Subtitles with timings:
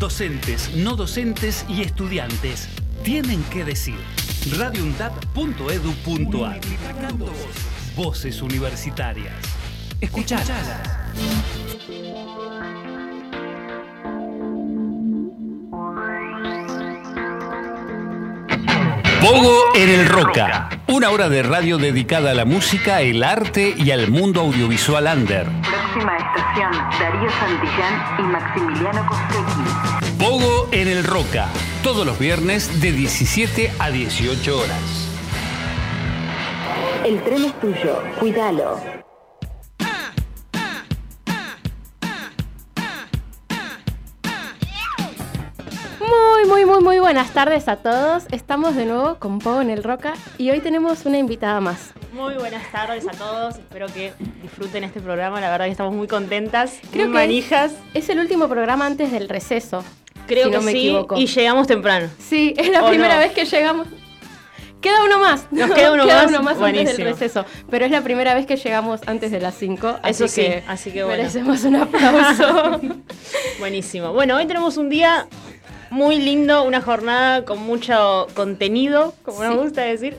[0.00, 2.68] Docentes, no docentes y estudiantes
[3.02, 3.98] tienen que decir.
[4.58, 6.60] radioundad.edu.ar
[7.94, 9.34] Voces universitarias.
[10.00, 10.48] Escuchalas.
[19.20, 20.70] Pogo en el Roca.
[20.88, 25.59] Una hora de radio dedicada a la música, el arte y al mundo audiovisual under.
[25.92, 26.70] Próxima estación,
[27.00, 30.18] Darío Santillán y Maximiliano Costecchi.
[30.18, 31.48] Pogo en el Roca.
[31.82, 35.08] Todos los viernes de 17 a 18 horas.
[37.04, 38.78] El tren es tuyo, cuídalo.
[47.10, 48.22] Buenas tardes a todos.
[48.30, 51.92] Estamos de nuevo con Pogo en el Roca y hoy tenemos una invitada más.
[52.12, 56.06] Muy buenas tardes a todos, espero que disfruten este programa, la verdad que estamos muy
[56.06, 59.82] contentas, Creo muy que manijas, Es el último programa antes del receso.
[60.28, 61.16] creo si que no me sí, equivoco.
[61.16, 62.08] y llegamos temprano.
[62.20, 63.22] Sí, es la ¿O primera no?
[63.22, 63.88] vez que llegamos.
[64.80, 65.48] Queda uno más.
[65.50, 66.06] Nos queda uno
[66.42, 67.44] más, antes del receso.
[67.68, 69.98] Pero es la primera vez que llegamos antes de las 5.
[70.04, 71.18] Eso sí, así que bueno.
[71.18, 72.80] Merecemos un aplauso.
[73.58, 74.12] Buenísimo.
[74.12, 75.26] Bueno, hoy tenemos un día
[75.90, 79.60] muy lindo, una jornada con mucho contenido, como nos Sí.
[79.60, 80.16] gusta decir.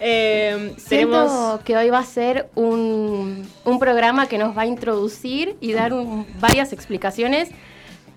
[0.00, 0.86] Eh, Siento
[1.24, 1.60] tenemos...
[1.62, 5.92] que hoy va a ser un, un programa que nos va a introducir y dar
[5.94, 7.48] un- varias explicaciones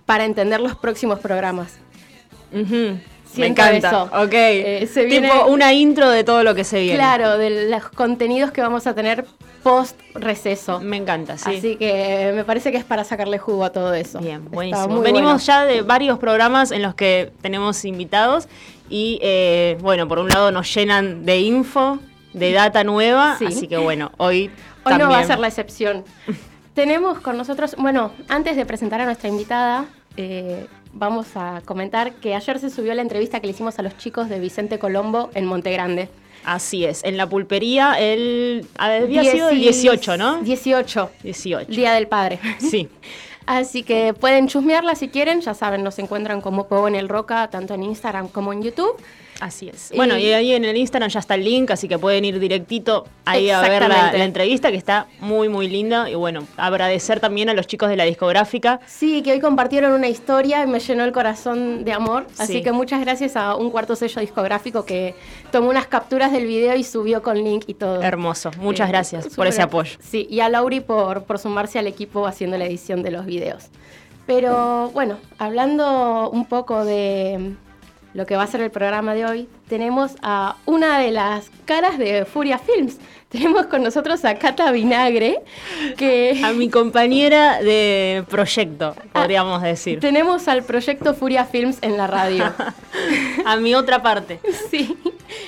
[0.05, 1.77] para entender los próximos programas.
[3.35, 4.03] Me encanta.
[4.03, 4.33] Ok.
[4.33, 6.95] Eh, se viene- Tipo una intro de todo lo que se viene.
[6.97, 9.25] Claro, de los contenidos que vamos a tener
[9.63, 10.80] post receso.
[10.80, 11.58] Me encanta, sí.
[11.58, 14.19] Así que me parece que es para sacarle jugo a todo eso.
[14.19, 15.02] Bien, buenísimo.
[15.02, 15.38] Venimos bueno.
[15.45, 18.47] ya de varios programas en los que tenemos invitados
[18.89, 21.99] y, eh, bueno, por un lado nos llenan de info,
[22.33, 23.45] de data nueva, Sí.
[23.45, 24.49] así que bueno, hoy,
[24.86, 26.03] Hoy no va a ser la excepción.
[26.73, 32.36] Tenemos con nosotros, bueno, antes de presentar a nuestra invitada, eh, vamos a comentar que
[32.36, 35.45] ayer se subió la entrevista que le hicimos a los chicos de Vicente Colombo en
[35.45, 36.09] Monte Grande.
[36.45, 40.42] Así es, en la pulpería el había sido el 18, ¿no?
[40.42, 41.72] 18, 18.
[41.72, 42.39] Día del Padre.
[42.60, 42.89] Sí.
[43.45, 47.49] Así que pueden chusmearla si quieren, ya saben, nos encuentran como Pogo en el Roca,
[47.49, 48.95] tanto en Instagram como en YouTube.
[49.39, 49.92] Así es.
[49.95, 53.05] Bueno, y ahí en el Instagram ya está el link, así que pueden ir directito
[53.23, 56.10] ahí a ver la, entrevista, que está muy, muy linda.
[56.10, 58.82] Y bueno, agradecer también a los chicos de la discográfica.
[58.86, 62.28] Sí, que hoy compartieron una historia y me llenó el corazón de amor.
[62.38, 62.61] Así Sí.
[62.64, 65.16] que muchas gracias a un cuarto sello discográfico que
[65.52, 68.02] tomó unas capturas del video y subió con link y todo.
[68.02, 68.52] Hermoso.
[68.60, 69.98] Muchas Eh, gracias por ese apoyo.
[70.02, 73.67] Sí, y a Lauri por, por sumarse al equipo haciendo la edición de los videos.
[74.28, 77.54] Pero bueno, hablando un poco de
[78.14, 81.97] lo que va a ser el programa de hoy, tenemos a una de las caras
[81.97, 82.97] de Furia Films.
[83.30, 85.42] Tenemos con nosotros a Cata Vinagre,
[85.97, 86.42] que...
[86.43, 89.99] A mi compañera de proyecto, Ah, podríamos decir.
[89.99, 92.52] Tenemos al proyecto Furia Films en la radio.
[93.45, 94.39] A mi otra parte.
[94.71, 94.98] Sí,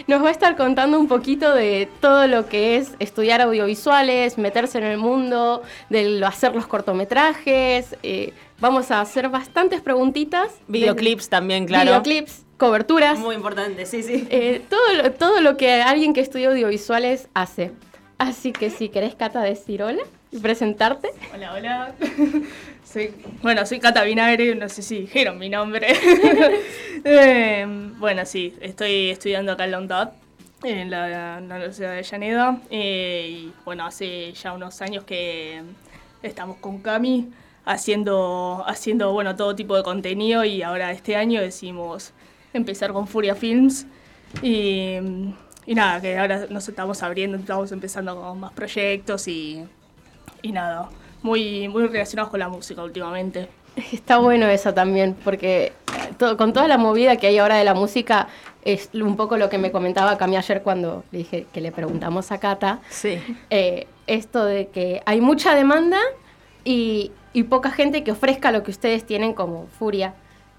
[0.06, 4.78] nos va a estar contando un poquito de todo lo que es estudiar audiovisuales, meterse
[4.78, 7.96] en el mundo, de hacer los cortometrajes.
[8.04, 10.52] eh, vamos a hacer bastantes preguntitas.
[10.68, 11.86] Videoclips también, claro.
[11.92, 13.20] Videoclips, coberturas.
[13.20, 14.28] Muy importante, sí, sí.
[14.30, 17.72] eh, todo, lo, todo lo que alguien que estudia audiovisuales hace.
[18.18, 21.10] Así que si querés, Cata, decir hola y presentarte.
[21.34, 21.96] Hola, hola.
[22.86, 25.88] Soy, bueno, soy Cata Vinagre, no sé si dijeron mi nombre.
[27.04, 27.66] Eh,
[27.98, 30.10] bueno, sí, estoy estudiando acá en la UNTAD,
[30.64, 32.62] en la, la Universidad de Avellaneda.
[32.70, 35.64] eh, y bueno, hace ya unos años que
[36.22, 37.30] estamos con Cami
[37.66, 42.14] haciendo, haciendo bueno, todo tipo de contenido y ahora este año decidimos
[42.54, 43.86] empezar con Furia Films.
[44.42, 44.96] Y,
[45.66, 49.64] y nada, que ahora nos estamos abriendo, estamos empezando con más proyectos y,
[50.42, 50.90] y nada,
[51.22, 53.50] muy, muy relacionados con la música últimamente.
[53.92, 55.74] Está bueno eso también, porque eh,
[56.18, 58.28] todo- con toda la movida que hay ahora de la música,
[58.64, 62.32] es un poco lo que me comentaba Cami ayer cuando le dije que le preguntamos
[62.32, 62.80] a Cata.
[62.90, 63.18] Sí.
[63.50, 65.98] eh, esto de que hay mucha demanda
[66.66, 70.14] y, y poca gente que ofrezca lo que ustedes tienen como Furia.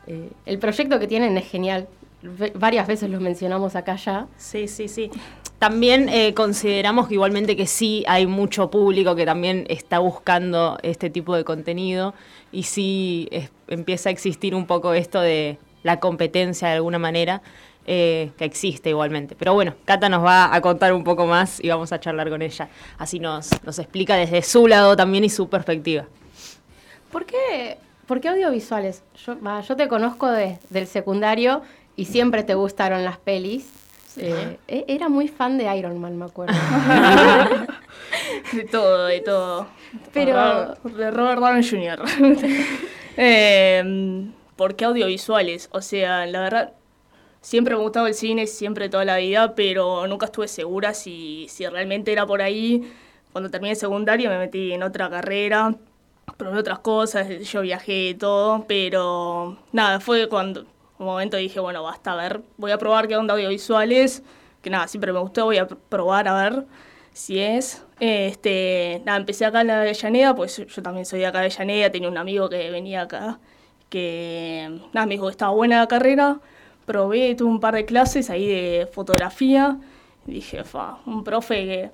[0.06, 1.88] Eh, el proyecto que tienen es genial.
[2.54, 4.26] Varias veces lo mencionamos acá ya.
[4.36, 5.10] Sí, sí, sí.
[5.58, 11.10] También eh, consideramos que igualmente que sí hay mucho público que también está buscando este
[11.10, 12.14] tipo de contenido
[12.50, 13.28] y sí
[13.68, 17.42] empieza a existir un poco esto de la competencia de alguna manera,
[17.86, 19.34] eh, que existe igualmente.
[19.36, 22.42] Pero bueno, Cata nos va a contar un poco más y vamos a charlar con
[22.42, 22.68] ella.
[22.98, 26.06] Así nos, nos explica desde su lado también y su perspectiva.
[27.12, 27.76] ¿Por qué,
[28.06, 29.02] por qué audiovisuales?
[29.24, 31.62] Yo, te conozco de- del secundario
[31.94, 33.70] y siempre te gustaron las pelis.
[34.16, 36.54] Eh, e- era muy fan de Iron Man, me acuerdo.
[38.52, 39.66] De todo, de todo.
[40.12, 42.02] Pero- De Robert Downey Jr.
[43.16, 44.26] Eh,
[44.56, 45.68] ¿por qué audiovisuales?
[45.72, 46.72] O sea, la verdad,
[47.42, 51.46] siempre me ha gustado el cine, siempre toda la vida, pero nunca estuve segura si,
[51.50, 52.90] si realmente era por ahí.
[53.32, 55.74] Cuando terminé el secundario me metí en otra carrera,
[56.42, 60.66] probé otras cosas, yo viajé y todo, pero nada, fue cuando
[60.98, 64.24] un momento dije, bueno, basta, a ver, voy a probar qué onda audiovisuales,
[64.60, 66.66] que nada, siempre me gustó, voy a probar a ver
[67.12, 67.84] si es.
[68.00, 71.90] Este, nada, empecé acá en la Avellaneda, pues yo también soy de acá de Avellaneda,
[71.90, 73.38] tenía un amigo que venía acá,
[73.88, 76.40] que nada, me dijo que estaba buena la carrera,
[76.86, 79.78] probé, tuve un par de clases ahí de fotografía,
[80.26, 81.90] dije, fa, un profe que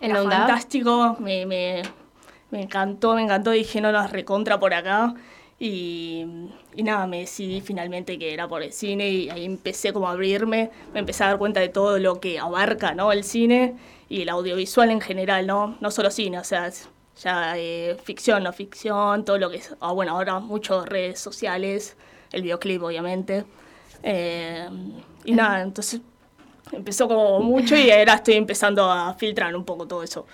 [0.00, 1.82] era fantástico, me, me,
[2.54, 5.14] me encantó, me encantó, dije, no, las recontra por acá.
[5.58, 6.24] Y,
[6.76, 10.70] nada, me decidí finalmente que era por el cine y ahí empecé como a abrirme,
[10.92, 13.12] me empecé a dar cuenta de todo lo que abarca ¿no?
[13.12, 13.74] el cine
[14.08, 16.70] y el audiovisual en general, no, no solo cine, o sea,
[17.16, 21.96] ya eh, ficción, no ficción, todo lo que es, ah, bueno, ahora muchas redes sociales,
[22.32, 23.44] el videoclip obviamente.
[24.02, 24.68] Eh,
[25.24, 26.00] y nada, entonces
[26.72, 30.26] empezó como mucho y ahora estoy empezando a filtrar un poco todo eso.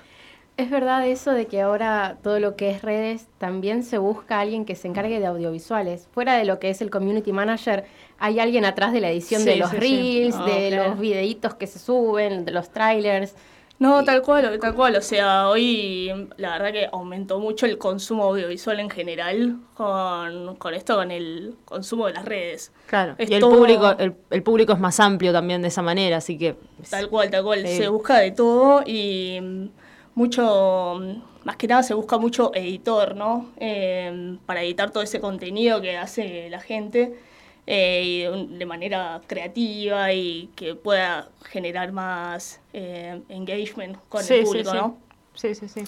[0.60, 4.66] Es verdad eso de que ahora todo lo que es redes también se busca alguien
[4.66, 6.06] que se encargue de audiovisuales.
[6.12, 7.86] Fuera de lo que es el community manager,
[8.18, 12.44] hay alguien atrás de la edición de los reels, de los videitos que se suben,
[12.44, 13.34] de los trailers.
[13.78, 14.96] No, tal cual, tal cual.
[14.96, 20.74] O sea, hoy la verdad que aumentó mucho el consumo audiovisual en general con, con
[20.74, 22.70] esto, con el consumo de las redes.
[22.86, 26.56] Claro, y el, público, el, público es más amplio también de esa manera, así que...
[26.90, 27.66] Tal cual, tal cual.
[27.66, 29.70] Se busca de todo y
[30.14, 31.00] mucho,
[31.44, 33.50] más que nada se busca mucho editor, ¿no?
[33.56, 37.18] Eh, para editar todo ese contenido que hace la gente
[37.66, 44.98] eh, de manera creativa y que pueda generar más eh, engagement con el público, ¿no?
[45.34, 45.84] Sí, sí, sí.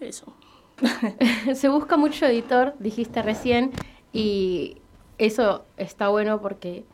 [0.00, 0.32] Eso.
[1.54, 3.70] Se busca mucho editor, dijiste recién,
[4.12, 4.78] y
[5.18, 6.84] eso está bueno porque,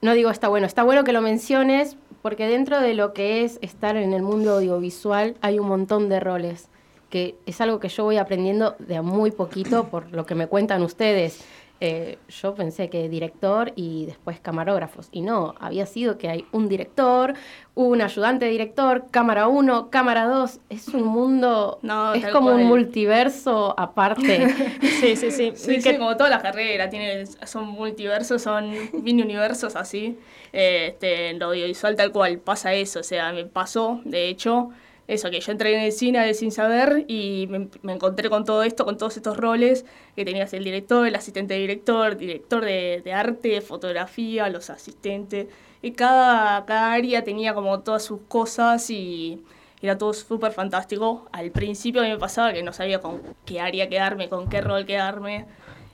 [0.00, 3.58] no digo está bueno, está bueno que lo menciones porque dentro de lo que es
[3.60, 6.68] estar en el mundo audiovisual hay un montón de roles,
[7.10, 10.46] que es algo que yo voy aprendiendo de a muy poquito por lo que me
[10.46, 11.44] cuentan ustedes.
[11.84, 15.08] Eh, yo pensé que director y después camarógrafos.
[15.10, 17.34] Y no, había sido que hay un director,
[17.74, 20.60] un ayudante de director, cámara 1, cámara 2.
[20.70, 24.48] Es un mundo, no, es como un multiverso aparte.
[25.00, 25.52] sí, sí, sí.
[25.56, 25.98] Sí, que...
[25.98, 30.16] como todas las carreras, tiene, son multiversos, son mini universos así.
[30.52, 33.00] este, en lo audiovisual tal cual pasa eso.
[33.00, 34.70] O sea, me pasó, de hecho,
[35.08, 38.84] eso, que yo entré en el cine sin saber y me, encontré con todo esto,
[38.84, 39.84] con todos estos roles
[40.14, 45.48] que tenías el director, el asistente de director, director de, de arte, fotografía, los asistentes.
[45.82, 49.42] Y cada, cada área tenía como todas sus cosas y
[49.82, 51.28] era todo súper fantástico.
[51.32, 54.60] Al principio a mí me pasaba que no sabía con qué área quedarme, con qué
[54.60, 55.46] rol quedarme.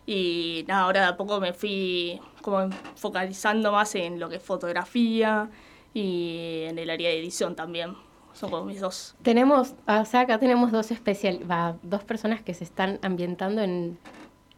[0.06, 4.43] Y nada, ahora de a poco me fui como focalizando más en lo que es
[4.43, 5.50] fotografía
[5.94, 7.94] y en el área de edición también
[8.38, 9.14] son como mis dos.
[9.23, 11.40] Tenemos, o sea, acá tenemos dos especial,
[11.82, 13.99] dos personas que se están ambientando en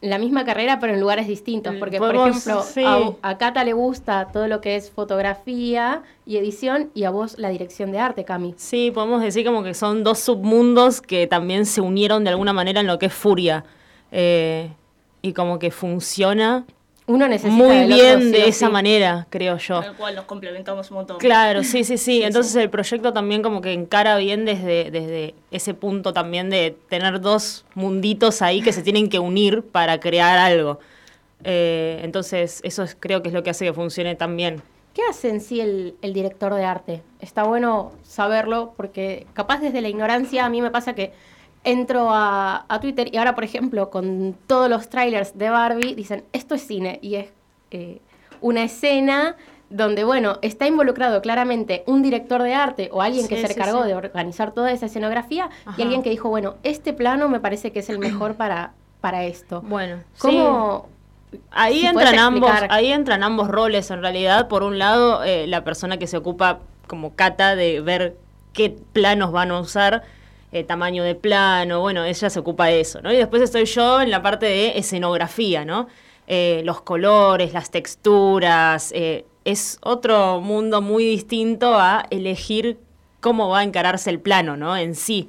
[0.01, 1.75] la misma carrera, pero en lugares distintos.
[1.77, 2.65] Porque, por ejemplo,
[3.23, 7.51] a, Cata le gusta todo lo que es fotografía y edición, y a vos la
[7.51, 8.55] dirección de arte, Cami.
[8.57, 12.81] Sí, podemos decir como que son dos submundos que también se unieron de alguna manera
[12.81, 13.65] en lo que es Furia.
[14.13, 14.71] Eh,
[15.23, 16.65] y como que funciona
[17.11, 19.81] uno necesita muy bien de esa manera, creo yo.
[19.81, 21.19] Tal cual nos complementamos un montón.
[21.19, 22.23] Claro, sí, sí, sí.
[22.23, 27.21] Entonces el proyecto también como que encara bien desde, desde ese punto también de tener
[27.21, 30.79] dos munditos ahí que se tienen que unir para crear algo.
[31.43, 34.63] Eh, entonces eso creo que es lo que hace que funcione tan bien.
[34.95, 37.03] ¿Qué hace en sí el, el director de arte?
[37.21, 41.13] Está bueno saberlo porque capaz desde la ignorancia a mí me pasa que
[41.65, 46.55] entro a, Twitter y ahora, por ejemplo, con todos los trailers de Barbie, dicen, esto
[46.55, 47.29] es cine y es
[47.71, 48.01] eh,
[48.41, 49.37] una escena
[49.69, 53.95] donde, bueno, está involucrado claramente un director de arte o alguien que se encargó de
[53.95, 57.89] organizar toda esa escenografía y alguien que dijo, bueno, este plano me parece que es
[57.89, 59.63] el mejor para, para esto.
[59.63, 60.89] Bueno, ¿cómo...
[61.53, 64.49] Ahí entran ambos, ahí entran ambos roles en realidad.
[64.49, 68.17] Por un lado, eh, la persona que se ocupa como cata de ver
[68.53, 70.03] qué planos van a usar
[70.53, 73.13] eh, tamaño de plano, bueno, ella se ocupa de eso, ¿no?
[73.13, 75.87] Y después estoy yo en la parte de escenografía, ¿no?
[76.27, 82.79] Eh, los colores, las texturas, eh, es otro mundo muy distinto a elegir
[83.21, 84.77] cómo va a encararse el plano, ¿no?
[84.77, 85.29] En sí.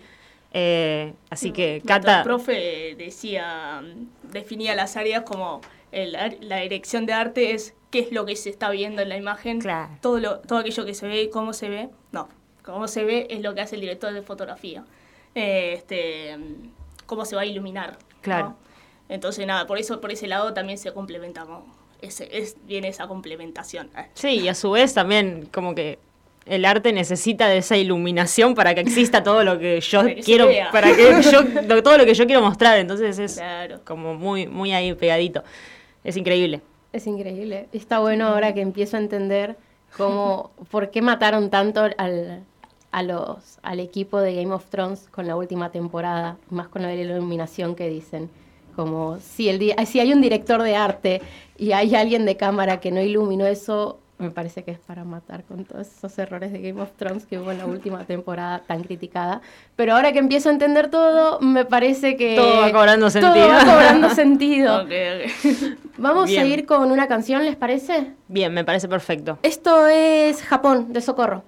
[1.29, 2.19] así que, Cata...
[2.19, 3.83] El profe decía,
[4.23, 5.61] definía las áreas como
[5.91, 9.59] la dirección de arte es qué es lo que se está viendo en la imagen,
[10.01, 12.27] todo, lo, todo aquello que se ve y cómo se ve, no,
[12.63, 14.83] cómo se ve es lo que hace el director de fotografía
[15.35, 16.37] este,
[17.05, 17.97] cómo se va a iluminar.
[18.21, 18.55] Claro.
[19.09, 21.63] Entonces, nada, por eso, por ese lado también se complementamos.
[22.01, 23.89] Ese, es, viene esa complementación.
[24.13, 25.99] Sí, y a su vez también como que
[26.45, 30.95] el arte necesita de esa iluminación para que exista todo lo que yo quiero, para
[30.95, 31.43] que yo,
[31.83, 32.79] todo lo que yo quiero mostrar.
[32.79, 33.41] Entonces es
[33.83, 35.43] como muy, muy ahí pegadito.
[36.03, 36.61] Es increíble.
[36.93, 37.67] Es increíble.
[37.71, 39.57] Está bueno ahora que empiezo a entender
[39.95, 42.43] cómo, por qué mataron tanto al,
[42.91, 46.93] a los, al equipo de Game of Thrones con la última temporada, más con la
[46.93, 48.29] iluminación que dicen.
[48.75, 51.21] Como si, el si hay un director de arte
[51.57, 55.43] y hay alguien de cámara que no iluminó eso, me parece que es para matar
[55.43, 58.83] con todos esos errores de Game of Thrones que hubo en la última temporada tan
[58.83, 59.41] criticada.
[59.75, 62.35] Pero ahora que empiezo a entender todo, me parece que...
[62.35, 63.33] Todo va cobrando sentido.
[63.33, 64.85] Todo va cobrando sentido.
[65.97, 68.13] Vamos a ir con una canción, ¿les parece?
[68.27, 69.39] Bien, me parece perfecto.
[69.43, 71.43] Esto es Japón, de Socorro.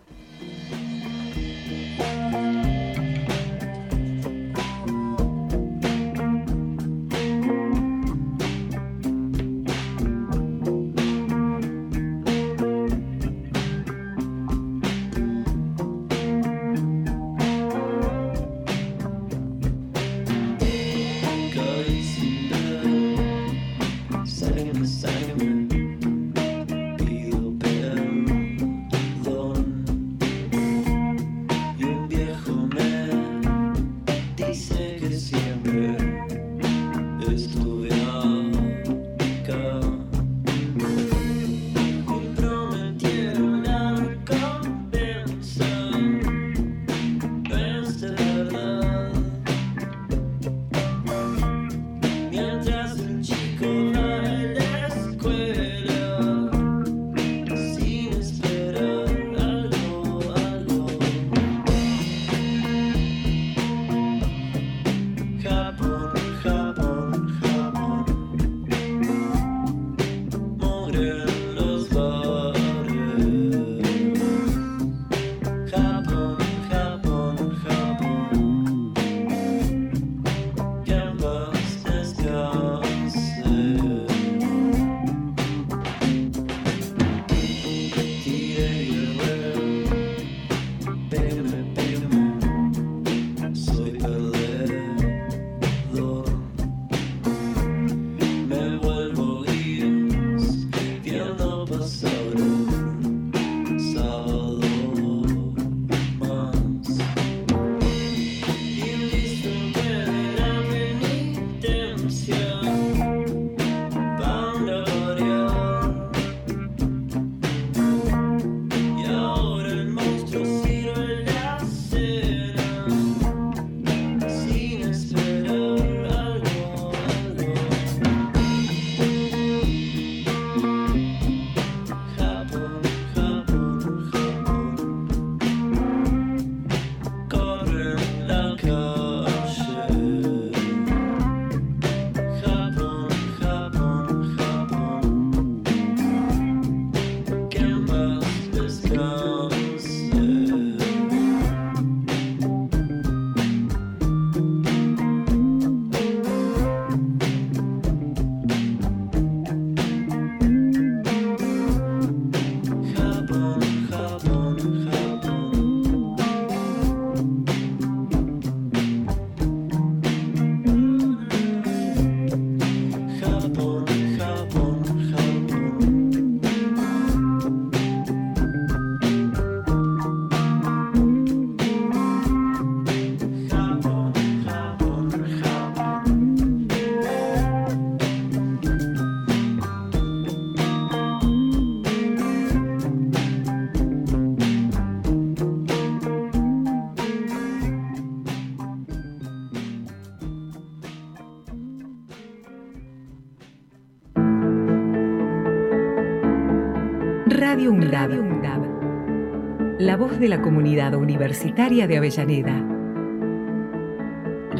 [210.24, 212.66] De la comunidad universitaria de Avellaneda.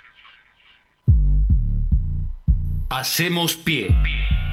[2.89, 3.95] Hacemos pie.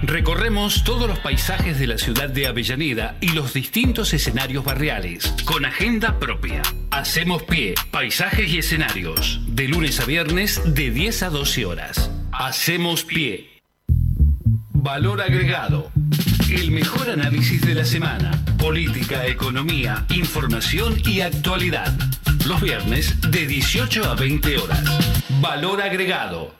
[0.03, 5.67] Recorremos todos los paisajes de la ciudad de Avellaneda y los distintos escenarios barriales, con
[5.67, 6.63] agenda propia.
[6.91, 12.11] Hacemos pie, paisajes y escenarios, de lunes a viernes de 10 a 12 horas.
[12.33, 13.51] Hacemos pie.
[14.73, 15.91] Valor agregado.
[16.49, 18.43] El mejor análisis de la semana.
[18.59, 21.93] Política, economía, información y actualidad.
[22.47, 24.83] Los viernes de 18 a 20 horas.
[25.41, 26.60] Valor agregado.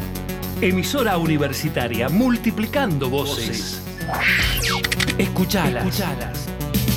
[0.63, 3.81] Emisora universitaria multiplicando voces.
[5.17, 5.87] Escuchalas.
[5.87, 6.47] Escuchalas.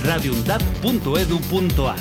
[0.04, 1.96] radioundad.edu.ar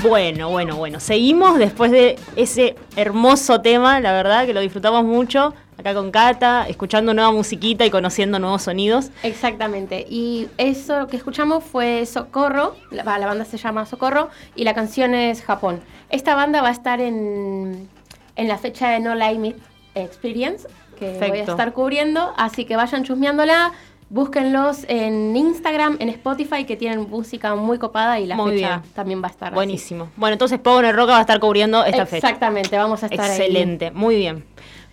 [0.00, 1.00] Bueno, bueno, bueno.
[1.00, 6.66] Seguimos después de ese hermoso tema, la verdad que lo disfrutamos mucho acá con Cata,
[6.68, 9.10] escuchando nueva musiquita y conociendo nuevos sonidos.
[9.22, 10.04] Exactamente.
[10.10, 15.14] Y eso que escuchamos fue Socorro, la, la banda se llama Socorro y la canción
[15.14, 15.80] es Japón.
[16.10, 17.88] Esta banda va a estar en,
[18.36, 19.56] en la fecha de No Limit
[19.94, 20.66] Experience,
[20.98, 23.72] que voy a estar cubriendo, así que vayan chusmeándola.
[24.10, 28.92] Búsquenlos en Instagram, en Spotify, que tienen música muy copada y la Muy fecha bien.
[28.94, 29.54] también va a estar así.
[29.54, 30.08] Buenísimo.
[30.16, 32.26] Bueno, entonces Power Roca va a estar cubriendo esta fecha.
[32.26, 33.38] Exactamente, vamos a estar ahí.
[33.38, 34.46] Excelente, muy bien.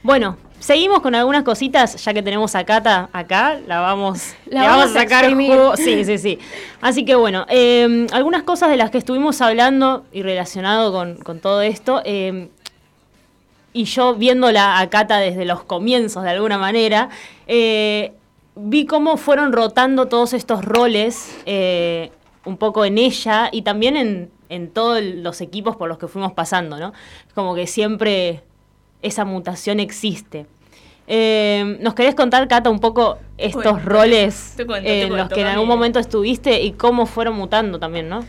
[0.03, 4.85] Bueno, seguimos con algunas cositas, ya que tenemos a Cata acá, la vamos, La vamos
[4.91, 5.51] a sacar exprimir.
[5.51, 5.77] jugo.
[5.77, 6.39] Sí, sí, sí.
[6.81, 11.39] Así que bueno, eh, algunas cosas de las que estuvimos hablando y relacionado con, con
[11.39, 12.49] todo esto, eh,
[13.73, 17.09] y yo viéndola a Cata desde los comienzos de alguna manera,
[17.45, 18.13] eh,
[18.55, 22.09] vi cómo fueron rotando todos estos roles eh,
[22.45, 26.31] un poco en ella y también en, en todos los equipos por los que fuimos
[26.31, 26.93] pasando, ¿no?
[27.33, 28.43] Como que siempre
[29.05, 30.45] esa mutación existe.
[31.07, 35.67] Eh, ¿Nos querés contar, Cata, un poco estos Bueno, roles en los que en algún
[35.67, 38.25] momento estuviste y cómo fueron mutando también, ¿no?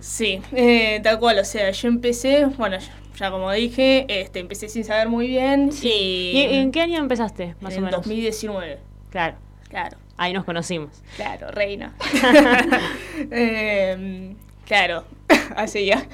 [0.00, 2.76] Sí, eh, tal cual, o sea, yo empecé, bueno,
[3.16, 7.54] ya como dije, este, empecé sin saber muy bien y ¿Y en qué año empezaste,
[7.62, 8.00] más en o menos?
[8.02, 8.78] 2019,
[9.10, 9.36] Claro,
[9.70, 10.90] claro, ahí nos conocimos.
[11.16, 11.94] claro, reina.
[13.30, 14.34] Em,
[14.66, 15.04] claro,
[15.56, 16.04] así ya.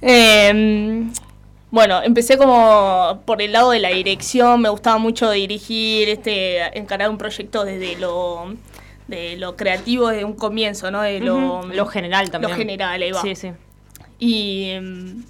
[0.00, 1.12] Em,
[1.72, 7.08] bueno, empecé como por el lado de la dirección, me gustaba mucho dirigir, este, encarar
[7.08, 8.54] un proyecto desde lo
[9.08, 11.00] de lo creativo desde un comienzo, ¿no?
[11.00, 12.50] De lo, lo general también.
[12.50, 13.22] Lo general, ahí va.
[13.22, 13.52] Sí, sí.
[14.18, 15.24] Y em,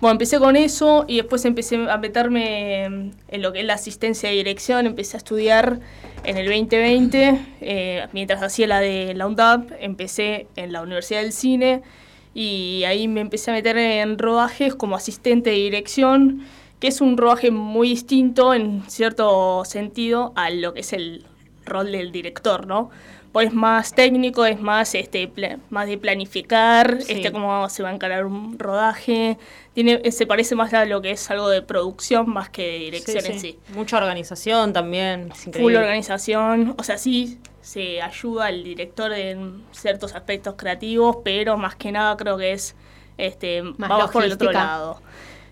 [0.00, 4.30] bueno, empecé con eso y después empecé a meterme en lo que es la asistencia
[4.30, 4.86] de dirección.
[4.86, 5.80] Empecé a estudiar
[6.24, 11.32] en el 2020, eh, mientras hacía la de la UNDAP, empecé en la Universidad del
[11.32, 11.82] Cine
[12.34, 16.42] y ahí me empecé a meter en rodajes como asistente de dirección,
[16.80, 21.24] que es un rodaje muy distinto en cierto sentido a lo que es el
[21.64, 22.90] rol del director, ¿no?
[23.32, 25.30] Pues es más técnico, es más este
[25.70, 27.14] más de planificar, Sí.
[27.14, 29.38] este cómo se va a encarar un rodaje,
[29.72, 33.22] tiene se parece más a lo que es algo de producción más que de dirección
[33.22, 33.52] Sí, en sí.
[33.52, 33.74] sí.
[33.74, 35.30] Mucha organización también.
[35.52, 41.74] Full organización, o sea, sí se ayuda al director en ciertos aspectos creativos, pero más
[41.76, 42.74] que nada creo que es
[43.16, 44.52] este Más va más por el otro logística.
[44.72, 45.00] lado.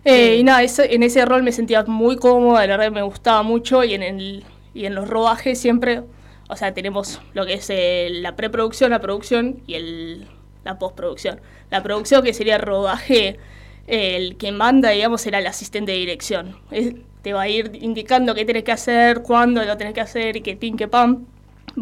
[0.04, 0.40] Eh, Sí.
[0.40, 3.84] Y nada, ese- en ese rol me sentía muy cómoda, la verdad me gustaba mucho
[3.84, 4.44] y en, el,
[4.74, 6.02] y en los rodajes siempre,
[6.48, 10.26] o sea, tenemos lo que es eh, la preproducción, la producción y el,
[10.64, 11.40] la postproducción.
[11.70, 13.38] La producción que sería rodaje,
[13.86, 16.56] eh, el que manda, digamos, era el asistente de dirección.
[16.70, 20.36] Es- te va a ir indicando qué tenés que hacer, cuándo lo tenés que hacer
[20.38, 21.26] y que pin, que pam,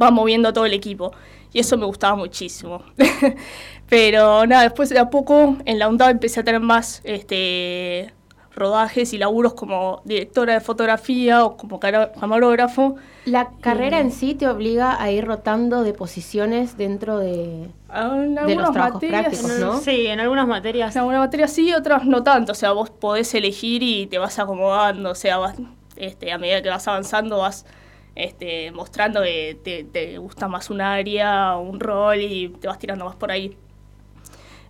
[0.00, 1.12] va moviendo todo el equipo.
[1.52, 2.82] Y eso me gustaba muchísimo.
[3.88, 8.12] Pero nada, después de a poco en la UNDAD empecé a tener más este,
[8.58, 12.96] rodajes y laburos como directora de fotografía o como camarógrafo.
[13.24, 17.70] La carrera en sí te obliga a ir rotando de posiciones dentro de...
[17.88, 19.78] Ah, En De los trabajos materias, prácticos, ¿no?
[19.80, 20.94] Sí, en algunas materias.
[20.94, 22.52] En algunas materias sí, otras no tanto.
[22.52, 25.10] O sea, vos podés elegir y te vas acomodando.
[25.10, 25.56] O sea, vas,
[25.96, 27.64] este, a medida que vas avanzando vas
[28.18, 33.04] este, mostrando que te, te gusta más un área, un rol y te vas tirando
[33.04, 33.56] más por ahí.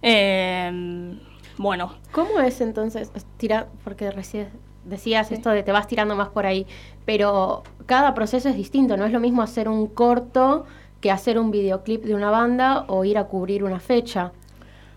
[0.02, 1.18] Eh,
[1.56, 1.94] bueno.
[2.12, 3.11] ¿Cómo es entonces?
[3.38, 4.50] Tirar, porque recién
[4.84, 6.66] decías esto de te vas tirando más por ahí,
[7.04, 10.66] pero cada proceso es distinto, no es lo mismo hacer un corto
[11.00, 14.32] que hacer un videoclip de una banda o ir a cubrir una fecha.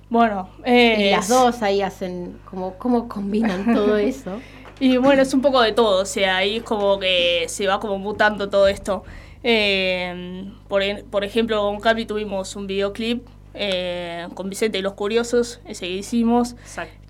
[0.10, 4.40] Bueno, y las dos ahí hacen, como, ¿cómo combinan todo eso?
[4.82, 7.80] Y bueno, es un poco de todo, o sea, ahí es como que se va
[7.80, 9.04] como mutando todo esto.
[9.44, 15.62] Eh, por, por, ejemplo, con Capi tuvimos un videoclip eh, con Vicente y los Curiosos,
[15.66, 16.56] ese que hicimos,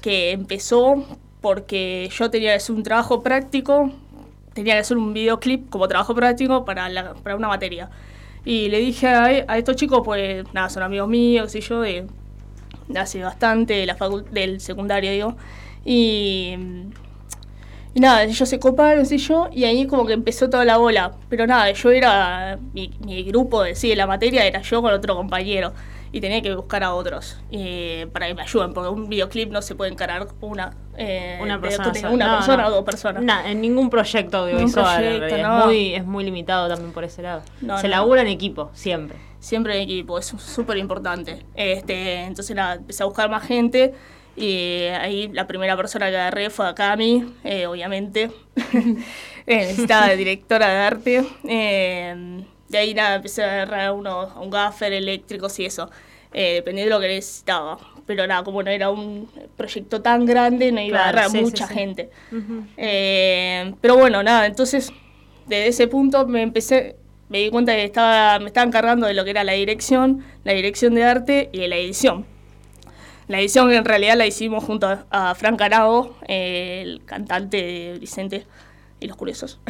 [0.01, 1.05] que empezó
[1.39, 3.89] porque yo tenía que hacer un trabajo práctico,
[4.53, 7.89] tenía que hacer un videoclip como trabajo práctico para, para una materia.
[8.43, 12.05] Y le dije a, a, estos chicos, pues nada, son amigos míos y yo de,
[12.97, 13.95] hace bastante, de la
[14.29, 15.37] del secundario, digo.
[15.85, 16.57] Y
[17.93, 21.13] y nada, ellos se coparon, sé yo, y ahí como que empezó toda la bola.
[21.29, 22.87] Pero nada, yo era, mi,
[23.23, 25.73] grupo de, sí, de la materia era yo con otro compañero.
[26.13, 29.61] Y tenía que buscar a otros eh, para que me ayuden, porque un videoclip no
[29.61, 33.23] se puede encarar una, eh, una persona, una persona o dos personas.
[33.23, 35.23] No, en ningún proyecto audiovisual.
[35.23, 37.43] es, muy, es muy limitado también por ese lado.
[37.79, 39.17] se labura en equipo, siempre.
[39.39, 41.45] Siempre en equipo, es súper importante.
[41.55, 43.93] Este, entonces nada, empecé a buscar más gente
[44.35, 48.31] y ahí la primera persona que agarré fue a Cami, eh, obviamente.
[49.47, 51.25] Eh, necesitaba de directora de arte.
[51.49, 55.89] Eh, de ahí nada, empecé a agarrar uno, un gaffer, eléctricos y eso.
[56.31, 57.79] dependiendo de lo que necesitaba.
[58.05, 62.11] Pero nada, como no era un proyecto tan grande, no iba a agarrar mucha gente.
[62.77, 64.93] pero bueno, nada, entonces
[65.47, 66.95] desde ese punto me empecé,
[67.27, 70.53] me di cuenta que estaba, me estaba encargando de lo que era la dirección, la
[70.53, 72.27] dirección de arte y de la edición.
[73.27, 78.45] La edición en realidad la hicimos junto a, Frank Carago, el cantante de Vicente
[78.99, 79.59] y los Curiosos.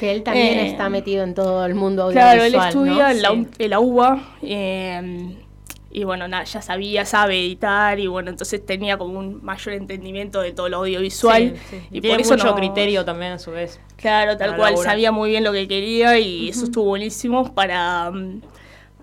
[0.00, 3.70] Que él también eh, está metido en todo el mundo audiovisual, Claro, él estudia en,
[3.70, 5.36] la, UBA eh,
[5.92, 10.40] y bueno, nada, ya sabía, sabe editar y bueno, entonces tenía como un mayor entendimiento
[10.40, 11.54] de todo lo audiovisual.
[11.90, 13.80] Y Tiene por eso mucho criterio también a su vez.
[13.96, 18.10] Claro, tal cual, sabía muy bien lo que quería y eso estuvo buenísimo para...
[18.10, 18.40] Mm,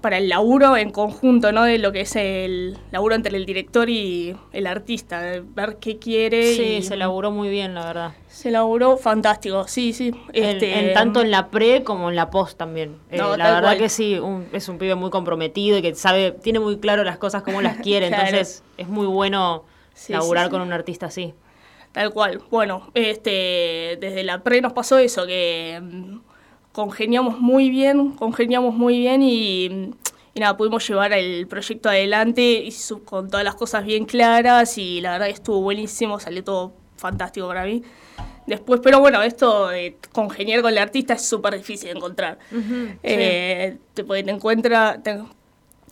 [0.07, 1.65] para el laburo en conjunto, ¿no?
[1.65, 5.97] De lo que es el laburo entre el director y el artista, de ver qué
[5.97, 6.55] quiere.
[6.55, 8.11] Sí, se laburó muy bien, la verdad.
[8.29, 10.13] Se laburó fantástico, sí, sí.
[10.31, 12.95] Este, en, tanto en la pre como en la post también.
[13.11, 14.17] Eh, la verdad que sí,
[14.53, 17.75] es un pibe muy comprometido y que sabe, tiene muy claro las cosas como las
[17.75, 19.65] quiere, entonces es muy bueno
[20.07, 21.33] laburar con un artista así.
[21.91, 22.41] Tal cual.
[22.49, 25.81] Bueno, este, desde la pre nos pasó eso, que
[26.77, 29.95] congeniamos muy bien, congeniamos muy bien y,
[30.35, 32.71] nada, pudimos llevar el proyecto adelante y
[33.03, 37.65] con todas las cosas bien claras y la verdad estuvo buenísimo, salió todo fantástico para
[37.65, 37.81] mí.
[38.45, 42.37] Después, pero bueno, esto de congeniar con el artista es súper difícil de encontrar.
[43.01, 45.19] Eh, te, pueden encuentra, te,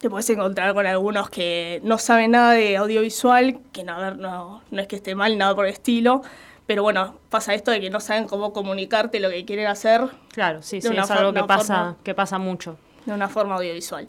[0.08, 4.88] puedes encontrar con algunos que no saben nada de audiovisual, que no, no, no es
[4.88, 6.22] que esté mal, nada por el estilo,
[6.66, 10.02] pero bueno, pasa esto de que no saben cómo comunicarte lo que quieren hacer.
[10.32, 12.78] Claro, sí, sí, es algo que pasa, que pasa mucho.
[13.06, 14.08] De una forma audiovisual.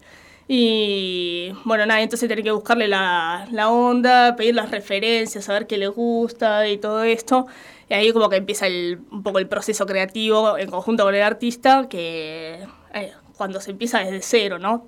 [0.48, 5.76] Y bueno, nada, entonces tener que buscarle la, la, onda, pedir las referencias, saber qué
[5.76, 7.46] les gusta y todo esto.
[7.88, 11.22] Y ahí como que empieza el, un poco el proceso creativo en conjunto con el
[11.22, 12.64] artista, que
[12.94, 14.86] eh, cuando se empieza desde cero, ¿no?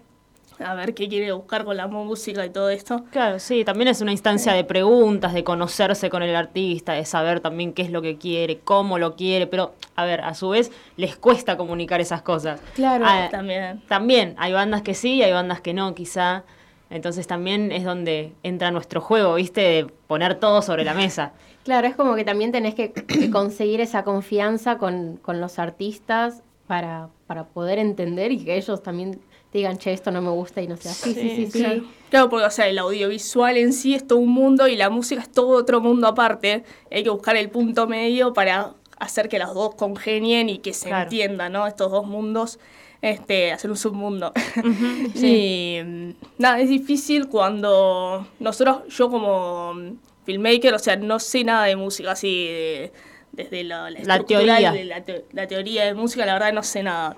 [0.60, 3.04] A ver qué quiere buscar con la música y todo esto.
[3.10, 7.40] Claro, sí, también es una instancia de preguntas, de conocerse con el artista, de saber
[7.40, 10.70] también qué es lo que quiere, cómo lo quiere, pero a ver, a su vez
[10.96, 12.60] les cuesta comunicar esas cosas.
[12.74, 13.82] Claro, ah, también.
[13.88, 16.44] También, hay bandas que sí, hay bandas que no, quizá.
[16.90, 19.60] Entonces también es donde entra nuestro juego, ¿viste?
[19.60, 21.32] De poner todo sobre la mesa.
[21.64, 22.92] Claro, es como que también tenés que,
[23.30, 29.20] conseguir esa confianza con, con los artistas para, para poder entender y que ellos también
[29.52, 31.14] digan, che, esto no me gusta y no sea así.
[31.14, 32.28] Sí, sí, sí, Claro.
[32.28, 35.30] porque o sea, el audiovisual en sí es todo un mundo y la música es
[35.30, 36.64] todo otro mundo aparte.
[36.90, 40.90] Hay que buscar el punto medio para hacer que los dos congenien y que se
[40.90, 41.66] entiendan, ¿no?
[41.66, 42.58] Estos dos mundos,
[43.00, 44.32] este, hacer un submundo.
[45.14, 45.78] y
[46.38, 49.74] nada, es difícil cuando nosotros, yo como
[50.24, 52.48] filmmaker, o sea, no sé nada de música así,
[53.32, 54.74] desde la, la teoría.
[55.32, 57.16] la teoría de música, la verdad no sé nada.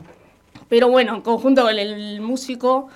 [0.70, 2.88] Pero bueno, en conjunto con el músico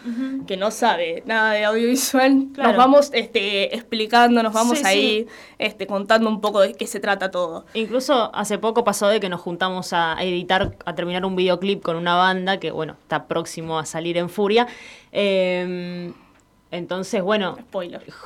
[0.47, 5.27] que no sabe nada de audiovisual, nos vamos este, explicando, nos vamos ahí
[5.59, 7.67] Este, contando un poco de qué se trata todo.
[7.75, 11.97] Incluso hace poco pasó de que nos juntamos a editar, a terminar un videoclip con
[11.97, 14.69] una banda que, bueno, está próximo a salir en Furia.
[15.11, 16.15] Em,
[16.71, 17.59] entonces, bueno,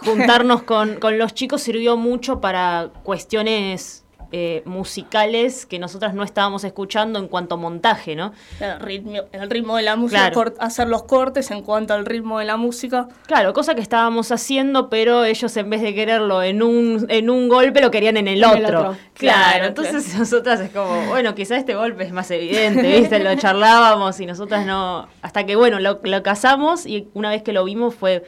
[0.05, 6.64] juntarnos con, con los chicos sirvió mucho para cuestiones eh, musicales que nosotras no estábamos
[6.64, 8.33] escuchando en cuanto a montaje, ¿no?
[8.61, 10.55] El ritmo, el ritmo de la música, Claro.
[10.61, 13.09] hacer los cortes en cuanto al ritmo de la música.
[13.27, 17.49] Claro, cosa que estábamos haciendo, pero ellos en vez de quererlo en un, en un
[17.49, 18.59] golpe, lo querían en el En otro.
[18.59, 18.97] el otro.
[19.14, 23.19] Claro, Claro, entonces nosotras es como, bueno, quizá este golpe es más evidente, ¿viste?
[23.21, 25.09] Lo charlábamos y nosotras no.
[25.23, 28.25] Hasta que, bueno, lo, lo casamos y una vez que lo vimos fue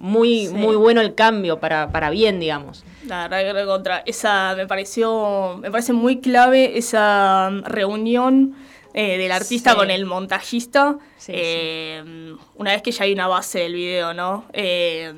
[0.00, 0.54] muy, Sí.
[0.54, 2.84] muy bueno el cambio para, para bien, digamos.
[3.06, 4.02] La verdad que recontra.
[4.06, 8.54] Esa me pareció, me parece muy clave esa mm, reunión
[8.94, 9.76] eh, del artista Sí.
[9.76, 10.98] con el montajista.
[11.18, 14.44] Sí, eh, Una vez que ya hay una base del video, ¿no?
[14.52, 15.12] Eh,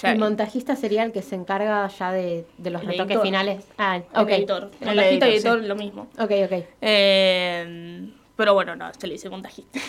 [0.00, 3.22] ya- El montajista sería el que se encarga ya de, de los El retoques editor.
[3.26, 3.64] finales.
[3.78, 4.70] Ah, el editor.
[4.80, 6.06] El Montajista y editor, editor, lo mismo.
[6.18, 8.15] Ok, ok.
[8.36, 9.80] Pero bueno, no, se le dice montajista.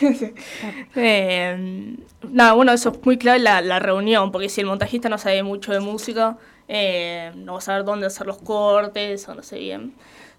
[0.96, 1.96] Eh,
[2.30, 5.44] nada, bueno, eso es muy clave la, la reunión, porque si el montajista no sabe
[5.44, 9.60] mucho de música, eh, no va a saber dónde hacer los cortes, o no sé
[9.60, 9.94] bien,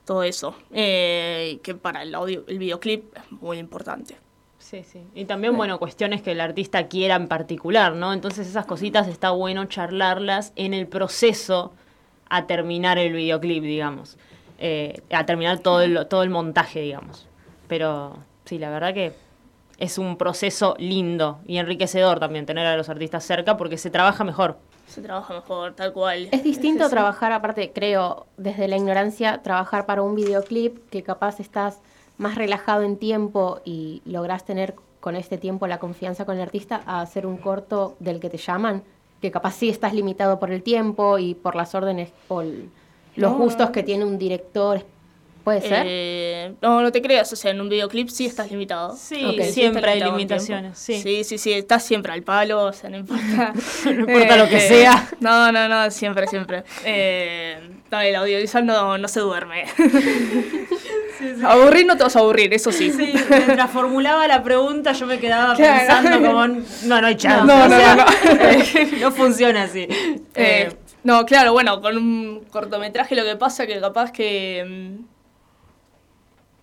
[0.04, 0.54] todo eso.
[0.72, 4.16] Eh, que para el audio, el videoclip es muy importante.
[4.58, 5.00] Sí, sí.
[5.14, 8.12] Y también, bueno, cuestiones que el artista quiera en particular, ¿no?
[8.12, 11.72] Entonces esas cositas está bueno charlarlas en el proceso
[12.28, 14.18] a terminar el videoclip, digamos.
[14.58, 17.27] Eh, a terminar todo el, todo el montaje, digamos.
[17.68, 19.12] Pero sí, la verdad que
[19.78, 24.24] es un proceso lindo y enriquecedor también tener a los artistas cerca porque se trabaja
[24.24, 24.58] mejor.
[24.88, 26.28] Se trabaja mejor, tal cual.
[26.32, 31.78] Es distinto trabajar, aparte, creo, desde la ignorancia, trabajar para un videoclip que capaz estás
[32.16, 36.80] más relajado en tiempo y lográs tener con este tiempo la confianza con el artista
[36.86, 38.82] a hacer un corto del que te llaman,
[39.20, 43.36] que capaz sí estás limitado por el tiempo y por las órdenes o los No.
[43.38, 44.82] gustos que tiene un director.
[45.48, 45.84] ¿Puede ser?
[45.88, 48.94] Eh, no, no te creas, o sea, en un videoclip sí estás limitado.
[48.96, 49.40] Sí, Ok.
[49.44, 50.78] Sí, siempre estás hay limitaciones.
[50.78, 51.00] Sí.
[51.00, 53.52] sí, sí, sí, estás siempre al palo, o sea, no importa.
[53.84, 55.08] No importa lo que Eh, sea.
[55.20, 56.64] No, no, no, siempre, siempre.
[56.84, 57.58] Eh,
[57.90, 59.64] no, el audiovisual no, no se duerme.
[61.44, 62.90] Aburrir no te vas a aburrir, eso sí.
[62.92, 65.78] Sí, mientras formulaba la pregunta yo me quedaba Claro.
[65.78, 67.46] pensando como, no, no hay chance.
[67.46, 69.80] No, o no, sea, no, no funciona así.
[69.90, 74.96] Eh, Eh, no, claro, bueno, con un cortometraje lo que pasa que capaz que...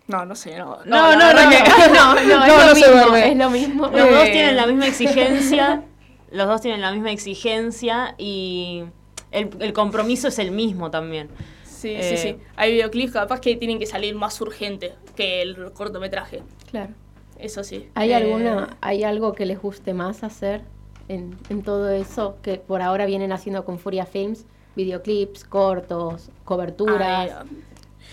[0.08, 0.78] No, no sé, no.
[0.86, 3.88] No, no, no, no, no, es no, lo mismo, es lo mismo.
[3.94, 5.84] los dos eh, tienen la misma exigencia,
[6.32, 8.84] los dos tienen la misma exigencia y
[9.32, 11.30] el, el compromiso es el mismo también.
[11.64, 12.38] Sí, Eh, sí, sí.
[12.56, 16.42] Hay videoclips capaz que tienen que salir más urgente que el cortometraje.
[16.70, 16.94] Claro.
[17.38, 17.90] Eso sí.
[17.96, 20.62] ¿Hay Eh, alguna, hay algo que les guste más hacer
[21.10, 24.46] en, en todo eso que por ahora vienen haciendo con Furia Films?
[24.76, 27.32] Videoclips, cortos, coberturas.
[27.32, 27.48] ay,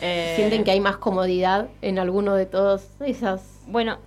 [0.00, 3.98] Eh, ¿Sienten que hay más comodidad en alguno de todos esos, Bueno,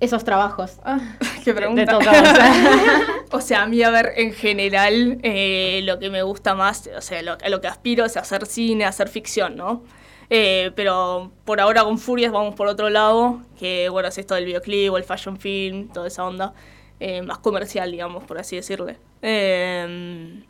[0.00, 0.78] esos trabajos?
[1.44, 1.98] Qué te pregunta.
[1.98, 6.54] o sea, O sea, a mí, a ver, en general, eh, lo que me gusta
[6.54, 9.82] más, o sea, lo, a lo que aspiro es hacer cine, hacer ficción, ¿no?
[10.30, 14.44] Eh, pero por ahora con Furias vamos por otro lado, que bueno, es esto del
[14.44, 16.54] videoclip o el fashion film, toda esa onda,
[17.00, 18.98] eh, más comercial, digamos, por así decirle.
[19.22, 20.42] Eh,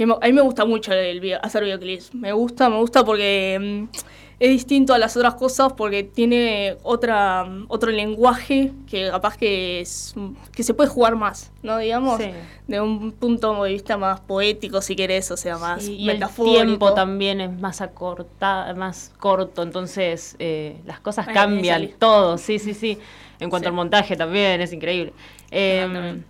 [0.00, 3.04] que mo- a mí me gusta mucho el video- hacer videoclips, me gusta, me gusta
[3.04, 3.58] porque
[3.90, 3.96] mm,
[4.38, 10.14] es distinto a las otras cosas porque tiene otra, otro lenguaje que capaz que, es,
[10.52, 11.76] que se puede jugar más, ¿no?
[11.76, 12.30] Digamos, Sí.
[12.66, 16.24] de un punto de vista más poético, si querés, o sea, más y, y el
[16.34, 22.58] tiempo también es más acorta, más corto, entonces eh, las cosas Ay, cambian, todo, sí,
[22.58, 22.96] sí, sí.
[23.38, 23.68] En cuanto Sí.
[23.68, 25.12] al montaje también, es increíble.
[25.50, 26.22] Eh.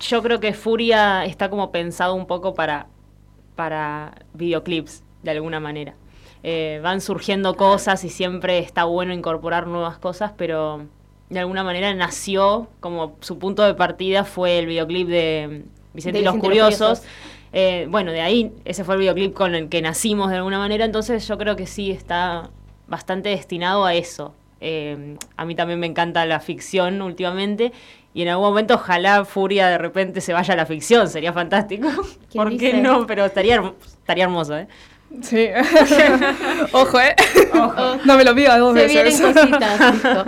[0.00, 2.86] Yo creo que Furia está como pensado un poco para,
[3.54, 5.94] para videoclips, de alguna manera.
[6.42, 10.86] Eh, van surgiendo cosas y siempre está bueno incorporar nuevas cosas, pero
[11.28, 16.22] de alguna manera nació como su punto de partida fue el videoclip de Vicente De
[16.22, 16.98] y los Vicente y los Curiosos.
[17.00, 17.06] Curiosos.
[17.52, 20.84] Eh, bueno, de ahí ese fue el videoclip con el que nacimos de alguna manera,
[20.84, 22.50] entonces yo creo que sí está
[22.86, 24.34] bastante destinado a eso.
[24.60, 27.72] Eh, a mí también me encanta la ficción últimamente
[28.16, 31.86] y en algún momento ojalá Furia de repente se vaya a la ficción, sería fantástico.
[32.30, 33.06] ¿Quién ¿Por qué no?
[33.06, 34.68] Pero estaría, estaría hermoso, ¿eh?
[35.20, 35.50] Sí.
[36.72, 37.14] Ojo, ¿eh?
[38.06, 39.34] No me lo pidas dos Se vienen veces.
[39.34, 39.92] cositas.
[39.92, 40.24] listo.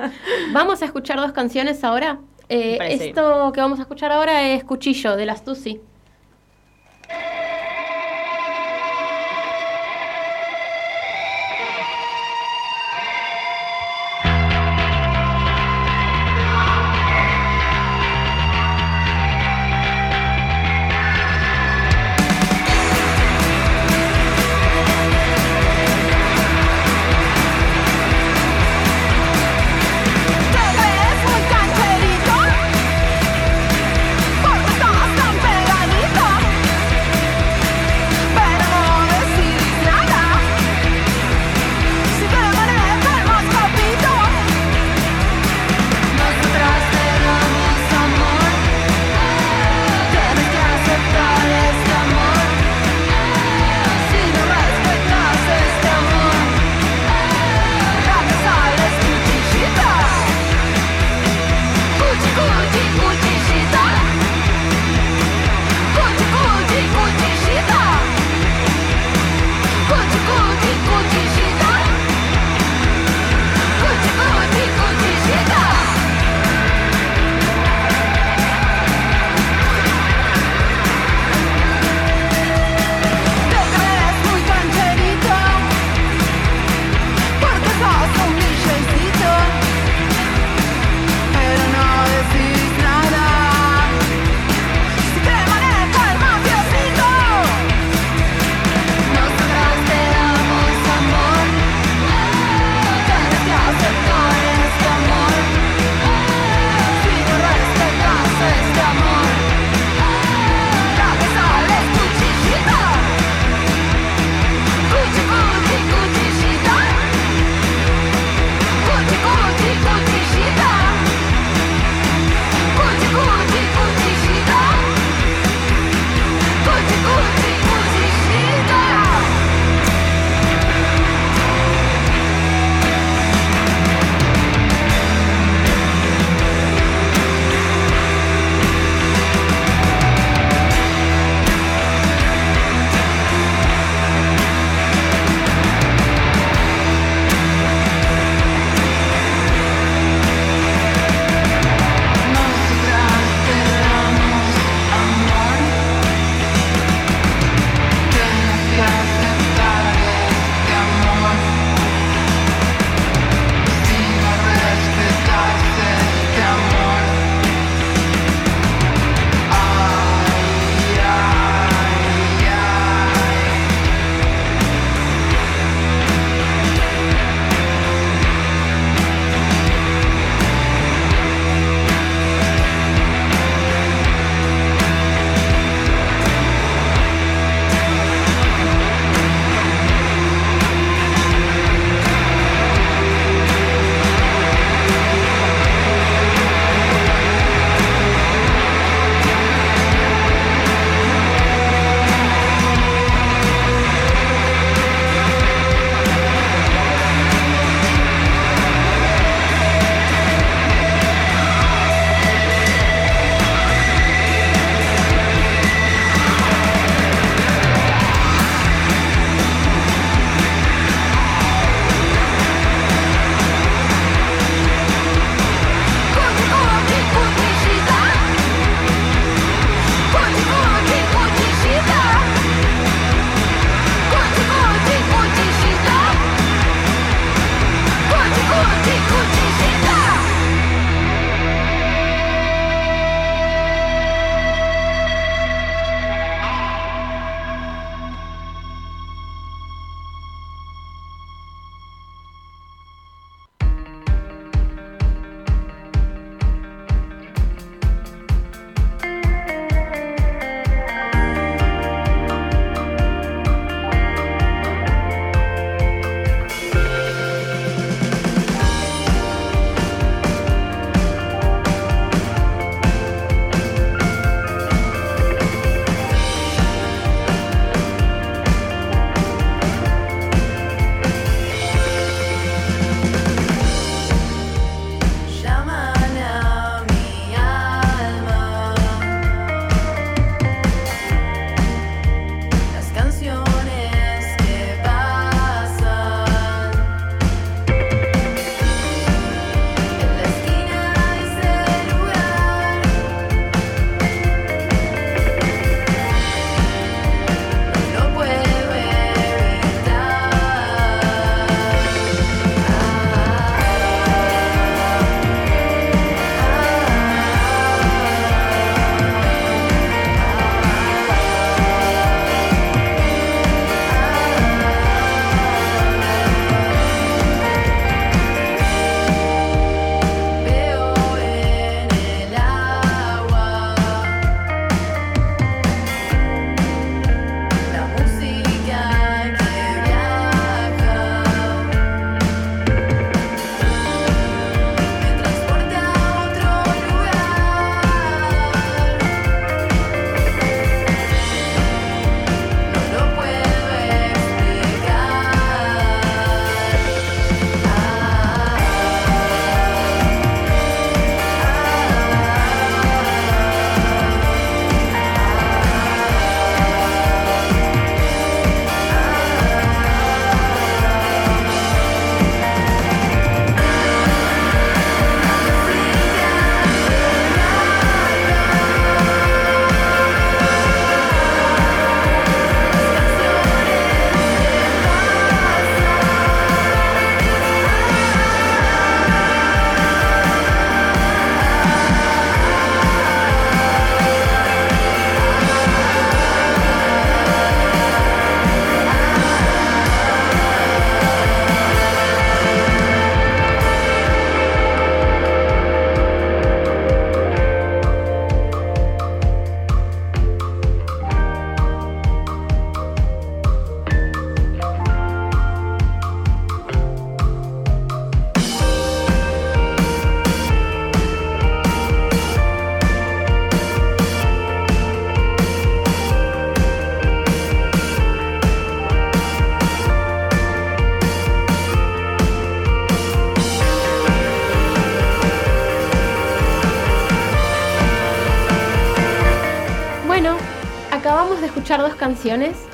[0.52, 2.18] Vamos a escuchar dos canciones ahora.
[2.50, 5.80] Eh, esto que vamos a escuchar ahora es Cuchillo de las Tusi.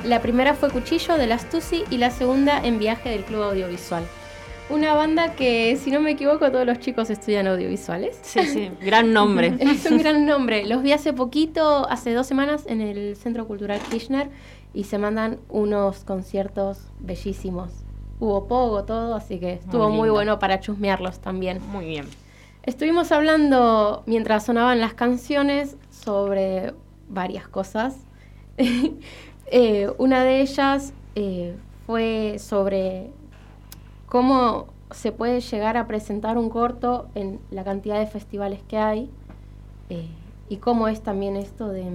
[0.05, 4.03] La primera fue Cuchillo de las Tusi y la segunda En Viaje del Club Audiovisual.
[4.69, 8.19] Una banda que, si no me equivoco, todos los chicos estudian audiovisuales.
[8.21, 9.55] Sí, sí, gran nombre.
[9.59, 10.63] es un gran nombre.
[10.67, 14.29] Los vi hace poquito, hace dos semanas, en el Centro Cultural Kirchner
[14.75, 17.71] y se mandan unos conciertos bellísimos.
[18.19, 20.13] Hubo pogo, todo, así que estuvo muy, lindo.
[20.13, 21.59] bueno para chusmearlos también.
[21.71, 22.05] Muy bien.
[22.61, 26.75] Estuvimos hablando mientras sonaban las canciones sobre
[27.09, 27.97] varias cosas.
[29.47, 33.11] Eh, una de ellas eh, fue sobre
[34.07, 39.09] cómo se puede llegar a presentar un corto en la cantidad de festivales que hay
[39.89, 40.07] eh,
[40.49, 41.85] y cómo es también esto de...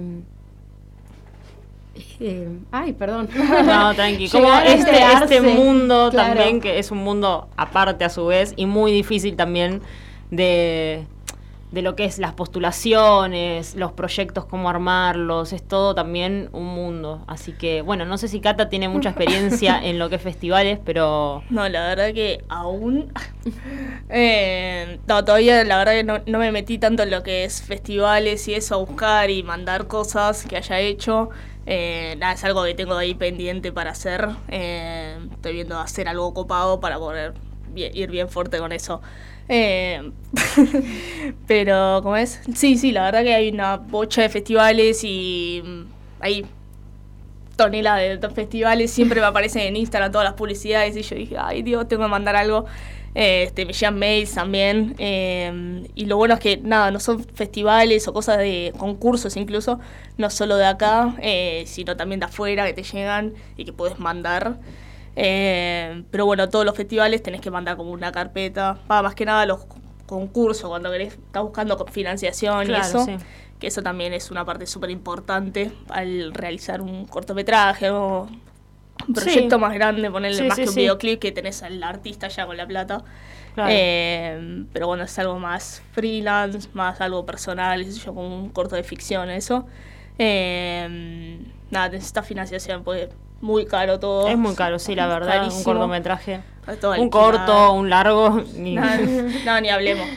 [2.19, 3.29] eh, ay, perdón.
[3.65, 4.29] No, tranqui.
[4.31, 6.35] Como este, este mundo claro.
[6.35, 9.81] también, que es un mundo aparte a su vez y muy difícil también
[10.29, 11.05] de,
[11.71, 17.23] de lo que es las postulaciones, los proyectos, cómo armarlos, es todo también un mundo.
[17.27, 20.79] Así que, bueno, no sé si Cata tiene mucha experiencia en lo que es festivales,
[20.83, 23.11] pero No, la verdad que aún.
[24.09, 27.61] eh, no, todavía la verdad que no, no me metí tanto en lo que es
[27.61, 31.29] festivales y eso, a buscar y mandar cosas que haya hecho.
[31.65, 34.27] Eh, nada, es algo que tengo ahí pendiente para hacer.
[34.49, 37.33] Eh, estoy viendo hacer algo copado para poder
[37.75, 39.01] ir bien fuerte con eso.
[39.49, 40.11] Eh,
[41.47, 42.39] pero, ¿cómo es?
[42.55, 45.81] Sí, sí, la verdad que hay una bocha de festivales y mm,
[46.19, 46.45] hay
[47.55, 51.61] toneladas de festivales, siempre me aparecen en Instagram todas las publicidades y yo dije, ay
[51.61, 52.65] Dios, tengo que mandar algo.
[53.13, 54.95] Eh, Este, me llegan mails también.
[54.97, 59.79] eh, y lo bueno es que nada, no son festivales o cosas de concursos incluso,
[60.17, 63.99] no solo de acá, eh, sino también de afuera que te llegan y que puedes
[63.99, 64.57] mandar.
[65.15, 68.77] Eh, pero bueno, todos los festivales tenés que mandar como una carpeta.
[68.89, 69.65] Va, más que nada los
[70.05, 73.05] concursos, cuando querés, estás buscando financiación Claro, y eso.
[73.05, 73.15] sí.
[73.59, 78.41] Que eso también es una parte súper importante al realizar un cortometraje o un
[79.07, 79.13] Sí.
[79.13, 82.57] proyecto más grande, ponerle Sí, más que un videoclip que tenés al artista ya con
[82.57, 83.03] la plata.
[83.53, 83.69] Claro.
[83.73, 88.83] Eh, pero bueno, es algo más freelance, más algo personal, yo, como un corto de
[88.83, 89.67] ficción, eso.
[90.17, 91.39] Eh,
[91.69, 93.09] nada, necesitas financiación, porque es
[93.41, 94.27] muy caro todo.
[94.27, 95.63] es muy caro, sí, la verdad, un Carísimo.
[95.63, 96.41] cortometraje.
[96.79, 98.43] Todo Un corto, un largo.
[98.55, 98.83] ni- No,
[99.45, 100.07] no, ni hablemos.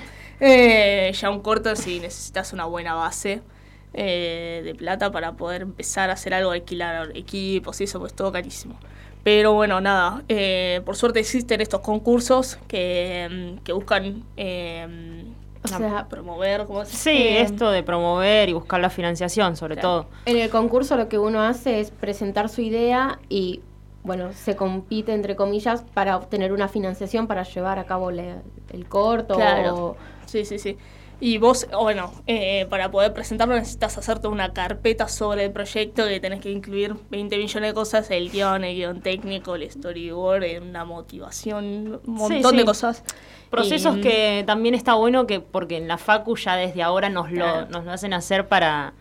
[0.41, 3.41] Eh, ya un corto si necesitas una buena base
[3.95, 8.31] eh, de plata para poder empezar a hacer algo, alquilar equipos y eso, pues todo
[8.33, 8.79] carísimo.
[9.23, 15.25] Pero bueno, nada, eh, por suerte existen estos concursos que, mm, que buscan eh,
[15.65, 19.75] O sea, promover, ¿cómo se Sí, Eh, esto de promover y buscar la financiación, sobre
[19.77, 19.89] Claro.
[20.03, 20.07] todo.
[20.27, 23.63] En el concurso lo que uno hace es presentar su idea y,
[24.03, 28.43] bueno, se compite, entre comillas, para obtener una financiación para llevar a cabo la-
[28.73, 29.37] el corto.
[29.37, 29.75] Claro.
[29.75, 29.97] o-
[30.27, 30.77] Sí, sí, sí.
[31.21, 36.07] Y vos, bueno, eh, para poder presentarlo necesitas hacer toda una carpeta sobre el proyecto
[36.07, 40.43] que tenés que incluir 20 millones de cosas, el guion, el guion técnico, el storyboard,
[40.43, 42.57] eh, una motivación, un montón sí.
[42.59, 43.03] de cosas.
[43.49, 47.31] Procesos Y- que también está bueno que porque en la Facu ya desde ahora nos
[47.31, 47.67] lo, Claro.
[47.71, 48.93] nos lo hacen hacer para,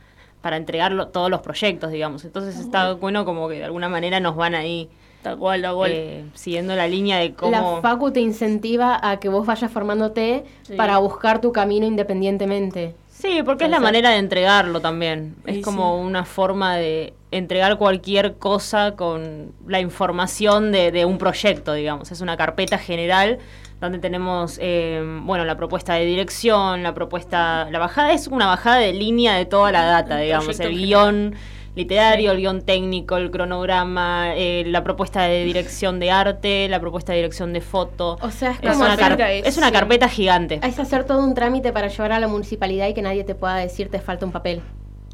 [0.41, 2.23] para entregar lo- todos los proyectos, digamos.
[2.23, 4.87] Entonces está bueno como que de alguna manera nos van ahí
[5.23, 5.91] Tal cual, tal cual.
[5.93, 7.51] eh, siguiendo la línea de cómo...
[7.51, 10.73] La Facu te incentiva a que vos vayas formándote Sí.
[10.75, 12.95] para buscar tu camino independientemente.
[13.09, 15.35] Sí, porque es la manera de entregarlo también.
[15.45, 16.05] Es como sí.
[16.05, 22.11] una forma de entregar cualquier cosa con la información de, de un proyecto, digamos.
[22.11, 23.39] Es una carpeta general
[23.79, 28.77] donde tenemos, eh, bueno, la propuesta de dirección, la propuesta, la bajada es una bajada
[28.77, 31.35] de línea de toda la data, El digamos, el guion
[31.75, 37.13] literario, el guion técnico, el cronograma, eh, la propuesta de dirección de arte, la propuesta
[37.13, 38.17] de dirección de foto.
[38.21, 40.59] O sea, es Es una, hacer- car- es una carpeta gigante.
[40.63, 43.55] es hacer todo un trámite para llevar a la municipalidad y que nadie te pueda
[43.55, 44.61] decir te falta un papel.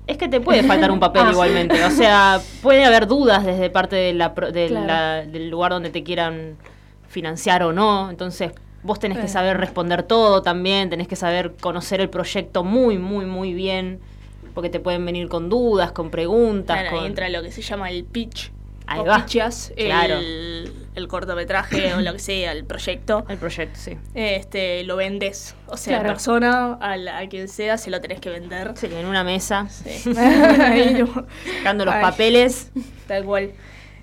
[0.06, 1.32] Es que te puede faltar un papel Ah.
[1.32, 1.84] igualmente.
[1.86, 4.88] O sea, puede haber dudas desde parte de la, pro- de Claro.
[4.88, 6.58] la- del lugar donde te quieran
[7.08, 8.10] financiar o no.
[8.10, 8.52] Entonces,
[8.84, 13.26] vos tenés que saber responder todo también, tenés que saber conocer el proyecto muy, muy,
[13.26, 14.00] muy bien.
[14.60, 16.76] Porque te pueden venir con dudas, con preguntas.
[16.82, 18.52] Claro, ahí con- entra lo que se llama el pitch.
[18.88, 19.18] Ahí o va.
[19.24, 20.16] pitchas Claro.
[20.18, 23.24] el, el cortometraje o lo que sea, el proyecto.
[23.30, 23.94] El proyecto, sí.
[24.16, 25.56] Este, lo vendes.
[25.68, 26.10] O sea, Claro.
[26.10, 28.74] en persona, a, la- a quien sea, se lo tenés que vender.
[28.76, 30.14] Sí, en una mesa, Sí.
[31.58, 32.02] Sacando los Ay.
[32.02, 32.72] papeles.
[33.08, 33.52] Tal cual.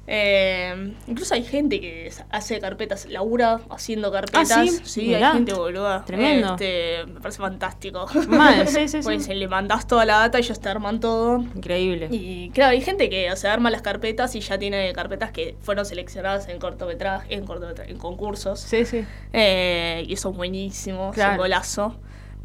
[0.09, 4.53] Eh, incluso hay gente que hace carpetas, labura haciendo carpetas.
[4.53, 5.01] Ah, ¿sí?
[5.01, 5.33] hay Mirá.
[5.33, 6.05] gente boluda.
[6.05, 6.53] Tremendo.
[6.55, 8.07] Este, me parece fantástico.
[8.29, 9.01] Mal, sí, sí, sí.
[9.03, 11.39] Pues le mandás toda la data, ellos te arman todo.
[11.39, 12.09] Increíble.
[12.11, 15.57] Y claro, hay gente que o sea, arma las carpetas y ya tiene carpetas que
[15.61, 18.61] fueron seleccionadas en cortometraje, en cortometraje, en concursos.
[18.61, 19.05] Sí, sí.
[19.33, 21.39] Eh, y eso es buenísimo, es Claro.
[21.43, 21.97] golazo.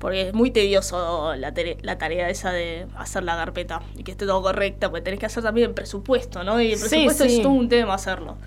[0.01, 4.25] Porque es muy tedioso la, la tarea esa de hacer la carpeta y que esté
[4.25, 6.59] todo correcta, porque tenés que hacer también el presupuesto, ¿no?
[6.59, 7.35] Y el Sí, presupuesto sí.
[7.37, 8.37] es todo un tema hacerlo.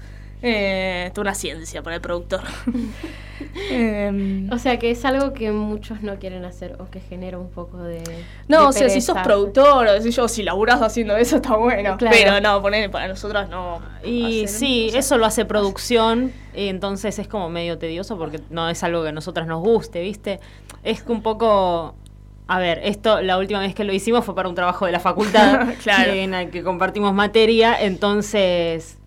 [0.46, 2.42] Eh, toda una ciencia para el productor.
[3.70, 7.50] Em, O sea que es algo que muchos no quieren hacer o que genera un
[7.50, 8.02] poco de.
[8.48, 11.56] No, de o sea, si sos productor o si yo, si laburás haciendo eso está
[11.56, 11.96] bueno.
[11.96, 12.16] Claro.
[12.16, 13.80] Pero no, poner para nosotros no.
[14.04, 18.16] Y hacer- sí, o sea, eso lo hace producción, y entonces es como medio tedioso
[18.18, 20.40] porque no es algo que a nosotras nos guste, ¿viste?
[20.82, 21.94] Es que un poco...
[22.46, 25.00] A ver, esto la última vez que lo hicimos fue para un trabajo de la
[25.00, 26.12] facultad Claro.
[26.12, 28.98] en el que compartimos materia, entonces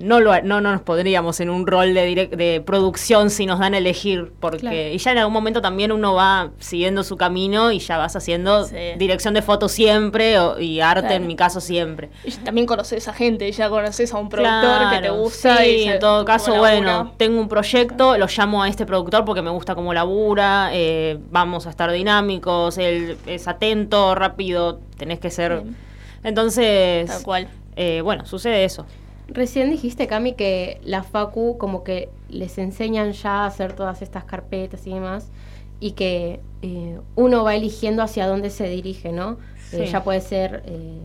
[0.00, 3.58] no, lo, no, no nos podríamos en un rol de, direc- de producción si nos
[3.58, 4.76] dan a elegir, porque Claro.
[4.76, 8.64] y ya en algún momento también uno va siguiendo su camino y ya vas haciendo
[8.64, 8.76] Sí.
[8.98, 11.14] dirección de foto siempre o- y arte Claro.
[11.16, 12.10] en mi caso siempre.
[12.24, 15.56] Y también conoces a gente, ya conoces a un productor que te gusta.
[15.58, 16.70] sí, y en todo caso, labura.
[16.70, 21.18] bueno, tengo un proyecto, lo llamo a este productor porque me gusta cómo labura, eh,
[21.30, 25.62] vamos a estar dinámicos, él es atento, rápido, tenés que ser...
[25.62, 25.76] Bien.
[26.22, 27.48] Entonces, Tal cual.
[27.76, 28.86] eh, bueno, sucede eso.
[29.32, 34.24] Recién dijiste, Cami, que la Facu como que les enseñan ya a hacer todas estas
[34.24, 35.30] carpetas y demás,
[35.78, 39.38] y que eh, uno va eligiendo hacia dónde se dirige, ¿no?
[39.72, 40.98] Eh, ya puede ser eh,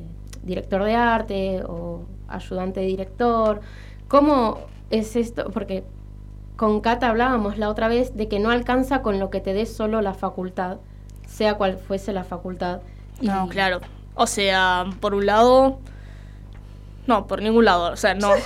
[0.44, 3.62] director de arte o ayudante de director.
[4.08, 4.58] ¿Cómo
[4.90, 5.52] es esto?
[5.52, 5.84] Porque
[6.56, 9.66] con Cata hablábamos la otra vez de que no alcanza con lo que te dé
[9.66, 10.78] solo la facultad,
[11.28, 12.82] sea cual fuese la facultad.
[13.22, 13.82] No, Y- claro.
[14.16, 15.80] O sea, por un lado.
[17.08, 17.92] No, por ningún lado.
[17.92, 18.32] O sea, no.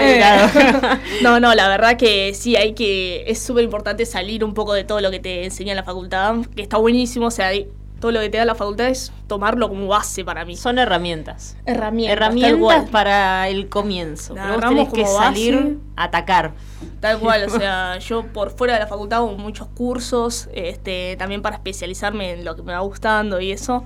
[0.00, 0.22] Eh,
[1.22, 3.24] no, no, la verdad que sí, hay que.
[3.30, 6.36] Es súper importante salir un poco de todo lo que te enseña en la facultad,
[6.56, 7.26] que está buenísimo.
[7.26, 7.68] O sea, hay-
[8.00, 10.56] todo lo que te da la facultad es tomarlo como base para mí.
[10.56, 11.56] Son herramientas.
[11.66, 12.16] herramientas.
[12.16, 14.34] Herramientas para el comienzo.
[14.34, 15.14] Pero vos tenés que base.
[15.18, 16.52] salir a atacar.
[17.00, 21.42] Tal cual, o sea, yo por fuera de la facultad hago muchos cursos, este, también
[21.42, 23.84] para especializarme en lo que me va gustando y eso.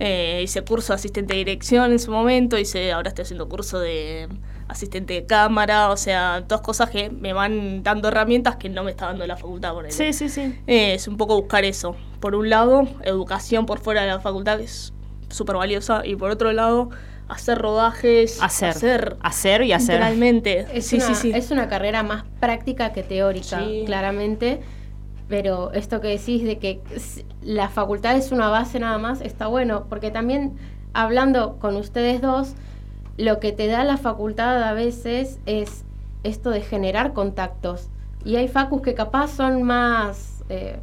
[0.00, 3.78] Eh, hice curso de asistente de dirección en su momento, hice, ahora estoy haciendo curso
[3.78, 4.28] de
[4.66, 8.90] asistente de cámara, o sea, todas cosas que me van dando herramientas que no me
[8.90, 10.58] está dando la facultad por Sí, sí, sí.
[10.66, 11.94] Eh, es un poco buscar eso.
[12.18, 14.92] Por un lado, educación por fuera de la facultad, que es
[15.28, 16.90] súper valiosa, y por otro lado,
[17.28, 18.70] hacer rodajes, Hacer.
[18.70, 19.96] hacer, Hacer y hacer.
[19.96, 20.66] literalmente.
[20.72, 21.32] Es, sí, una, sí, sí.
[21.34, 23.82] es una carrera más práctica que teórica, Sí.
[23.86, 24.60] claramente.
[25.28, 26.80] Pero esto que decís de que
[27.42, 30.56] la facultad es una base nada más, está bueno, porque también
[30.92, 32.54] hablando con ustedes dos,
[33.16, 35.84] lo que te da la facultad a veces es
[36.24, 37.88] esto de generar contactos.
[38.24, 40.78] Y hay facus que capaz son más, eh,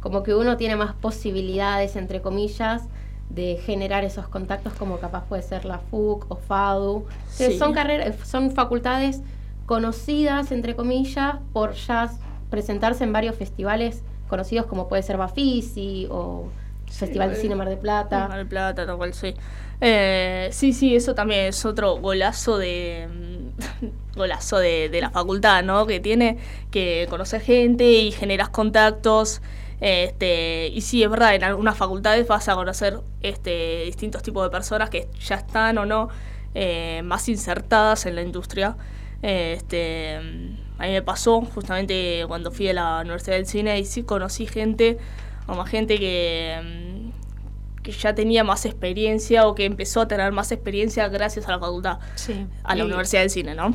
[0.00, 2.82] como que uno tiene más posibilidades, entre comillas,
[3.30, 7.06] de generar esos contactos, como capaz puede ser la FUC o FADU,
[7.38, 9.22] que son carreras, son facultades
[9.64, 12.10] conocidas, entre comillas, por ya
[12.52, 16.48] presentarse en varios festivales conocidos como puede ser Bafisi o
[16.86, 18.28] Festival de eh, Cine Mar de Plata.
[18.28, 19.34] Mar del Plata, tal cual, sí.
[19.80, 25.64] Eh, sí, sí, eso también es otro golazo de mm, golazo de, de la facultad,
[25.64, 25.86] ¿no?
[25.86, 26.38] Que tiene
[26.70, 29.40] que conocer gente y generas contactos.
[29.80, 34.50] Este, y sí, es verdad, en algunas facultades vas a conocer este, distintos tipos de
[34.50, 36.08] personas que ya están o no
[36.54, 38.76] eh, más insertadas en la industria.
[39.22, 40.20] Este,
[40.82, 44.46] a mí me pasó justamente cuando fui a la Universidad del Cine y sí conocí
[44.46, 44.98] gente,
[45.46, 50.32] o más gente que, mm, que ya tenía más experiencia o que empezó a tener
[50.32, 52.46] más experiencia gracias a la facultad, Sí.
[52.64, 53.72] a la Y- Universidad del Cine, ¿no?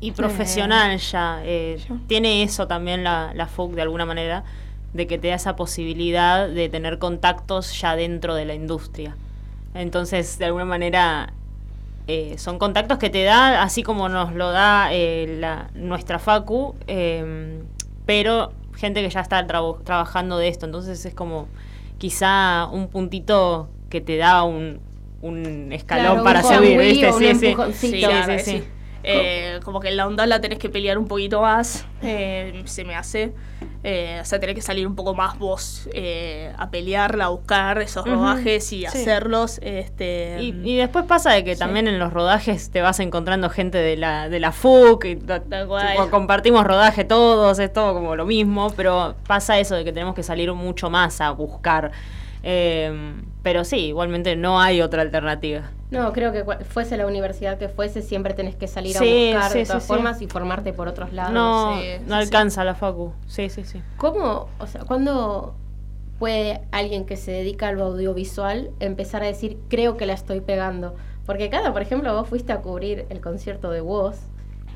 [0.00, 1.40] Y profesional ya.
[1.44, 1.78] eh,
[2.08, 4.44] tiene eso también la, la FUC de alguna manera,
[4.92, 9.16] de que te da esa posibilidad de tener contactos ya dentro de la industria.
[9.74, 11.32] Entonces, de alguna manera,
[12.06, 16.74] eh, son contactos que te da, así como nos lo da eh, la, nuestra FACU,
[16.86, 17.62] eh,
[18.04, 20.66] pero gente que ya está trabajando de esto.
[20.66, 21.48] Entonces, es como
[21.98, 24.80] quizá un puntito que te da un,
[25.22, 28.38] un escalón Claro, un para con subir, un Sí, sí.
[28.40, 28.64] sí.
[29.04, 29.10] Sí.
[29.12, 32.84] Eh, como que en la onda la tenés que pelear un poquito más, eh, se
[32.84, 33.32] me hace.
[33.86, 37.82] Eh, o sea, tenés que salir un poco más vos eh, a pelearla, a buscar
[37.82, 38.86] esos Ujú, rodajes y sí.
[38.86, 39.58] hacerlos.
[39.62, 43.76] Este, Y, y después pasa de que también en los rodajes te vas encontrando gente
[43.76, 48.72] de la, de la FUC, y tipo, compartimos rodaje todos, es todo como lo mismo,
[48.74, 51.92] pero pasa eso de que tenemos que salir mucho más a buscar.
[52.46, 55.70] Eh, pero sí, igualmente no hay otra alternativa.
[55.90, 59.52] No, creo que fuese la universidad que fuese, siempre tenés que salir Sí, a buscar
[59.52, 59.88] sí, de todas sí.
[59.88, 61.32] formas y formarte por otros lados.
[61.32, 63.12] no, sí, no sí, alcanza la facu.
[63.26, 63.80] Sí, sí, sí.
[63.96, 65.54] ¿Cómo, o sea, cuándo
[66.18, 70.94] puede alguien que se dedica al audiovisual empezar a decir, creo que la estoy pegando?
[71.26, 74.16] Porque cada, por ejemplo, vos fuiste a cubrir el concierto de Woz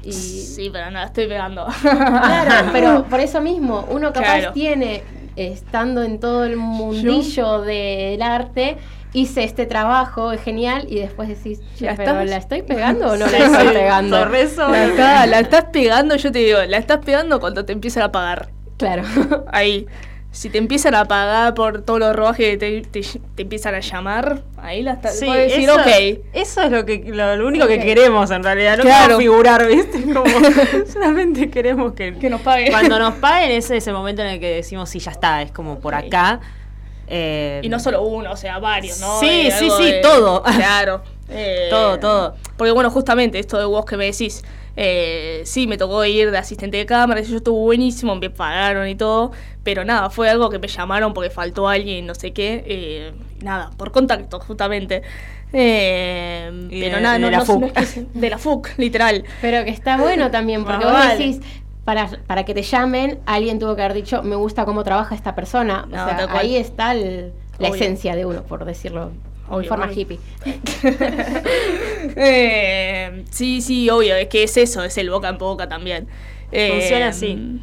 [0.02, 0.12] y...
[0.12, 1.66] Sí, pero no, la estoy pegando.
[1.82, 4.52] Claro, pero por eso mismo, uno capaz Claro.
[4.52, 5.02] tiene
[5.46, 8.76] estando en todo el mundillo del arte,
[9.12, 12.24] hice este trabajo, es genial, y después decís, ¿Ya pero?
[12.24, 14.16] ¿la estoy pegando o no la estoy pegando?
[14.68, 18.12] La, está- la estás pegando, yo te digo, la estás pegando cuando te empiezan a
[18.12, 18.50] pagar.
[18.76, 19.02] Claro.
[19.50, 19.86] Ahí.
[20.38, 23.00] Si te empiezan a pagar por todos los rodajes que te, te,
[23.34, 25.18] te empiezan a llamar, ahí la estás.
[25.18, 26.24] Sí, puedes decir, eso, ok.
[26.32, 29.18] eso es lo que lo, lo único que queremos en realidad, no Claro.
[29.18, 30.00] queremos figurar, ¿viste?
[30.14, 30.24] Como
[30.92, 32.70] solamente queremos que, Que nos paguen.
[32.70, 35.50] cuando nos paguen ese es el momento en el que decimos sí ya está, es
[35.50, 36.38] como por acá.
[37.08, 39.18] Eh, Y no solo uno, o sea, varios, ¿no?
[39.18, 40.42] Sí, Eh, sí, sí, de- todo.
[40.56, 41.02] Claro.
[41.30, 42.36] Eh, Todo, todo.
[42.56, 44.42] Porque bueno, justamente esto de vos que me decís,
[44.76, 48.94] eh, sí, me tocó ir de asistente de cámara, eso estuvo buenísimo, me pagaron y
[48.94, 49.32] todo,
[49.68, 53.12] pero nada, fue algo que me llamaron porque faltó alguien, no sé qué, eh,
[53.42, 55.02] nada, por contacto, justamente.
[55.52, 57.60] Eh, pero de- nada, de no, la no- FUC.
[57.60, 59.24] no es que de la FUC, literal.
[59.42, 61.18] Pero que está bueno también, porque Más vos vale.
[61.18, 61.40] decís,
[61.84, 65.34] para, para que te llamen, alguien tuvo que haber dicho, me gusta cómo trabaja esta
[65.34, 65.84] persona.
[65.90, 67.74] No, o sea, ahí está el- la Obvio.
[67.82, 70.00] esencia de uno, por decirlo de Obvio, forma obvio.
[70.00, 70.18] hippie.
[72.16, 76.08] Eh, sí, sí, obvio, es que es eso, es el boca en boca también.
[76.52, 77.60] Eh, Funciona así.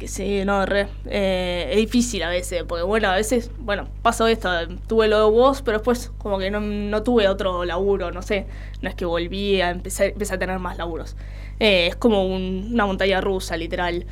[0.00, 0.88] Que sí, no, re.
[1.04, 4.48] eh, es difícil a veces, porque bueno, a veces, bueno, pasó esto,
[4.86, 8.46] tuve lo de vos, pero después como que no, no tuve otro laburo, no sé,
[8.80, 11.16] no es que volví a empezar, empecé a tener más laburos.
[11.58, 14.06] Eh, es como un- una montaña rusa, literal.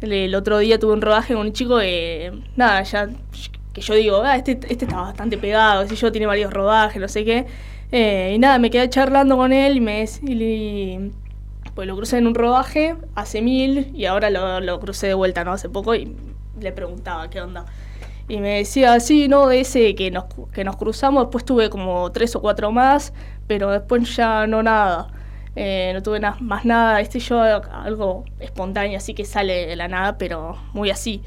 [0.00, 3.10] El, otro día tuve un rodaje con un chico que, nada, ya,
[3.74, 7.08] que yo digo, ah, este, este está bastante pegado, si yo tiene varios rodajes, no
[7.08, 7.44] sé qué.
[7.92, 11.10] Eh, y nada, me quedé charlando con él y me y le-
[11.74, 15.44] pues lo crucé en un rodaje hace mil y ahora lo, lo crucé de vuelta,
[15.44, 15.52] ¿no?
[15.52, 16.16] Hace poco y
[16.60, 17.66] le preguntaba qué onda.
[18.28, 22.10] Y me decía, sí, no, de ese que nos, que nos cruzamos, después tuve como
[22.12, 23.12] tres o cuatro más,
[23.46, 25.08] pero después ya no nada.
[25.56, 29.88] Eh, no tuve na- más nada, este yo algo espontáneo, así que sale de la
[29.88, 31.22] nada, pero muy así,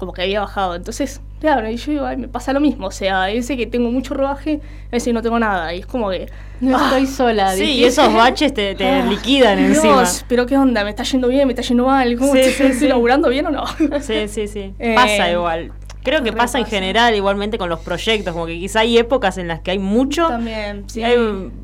[0.00, 0.74] como que había bajado.
[0.74, 3.90] Entonces, claro, y yo digo, ay, me pasa lo mismo, o sea, ese que tengo
[3.92, 6.26] mucho rodaje, ese no tengo nada, y es como que...
[6.60, 7.52] No ah, estoy sola.
[7.54, 10.04] Sí, y esos baches te, te Ah, liquidan Dios, encima.
[10.28, 11.46] pero qué onda, ¿me está yendo bien?
[11.46, 12.16] ¿Me está yendo mal?
[12.18, 12.88] ¿Cómo Sí, sí, estoy sí.
[12.88, 13.64] laburando bien o no?
[14.00, 14.74] Sí, sí, sí.
[14.78, 15.72] Eh, pasa igual.
[16.02, 19.48] Creo que pasa en general igualmente con los proyectos, como que quizá hay épocas en
[19.48, 21.02] las que hay mucho, También, sí.
[21.04, 21.14] hay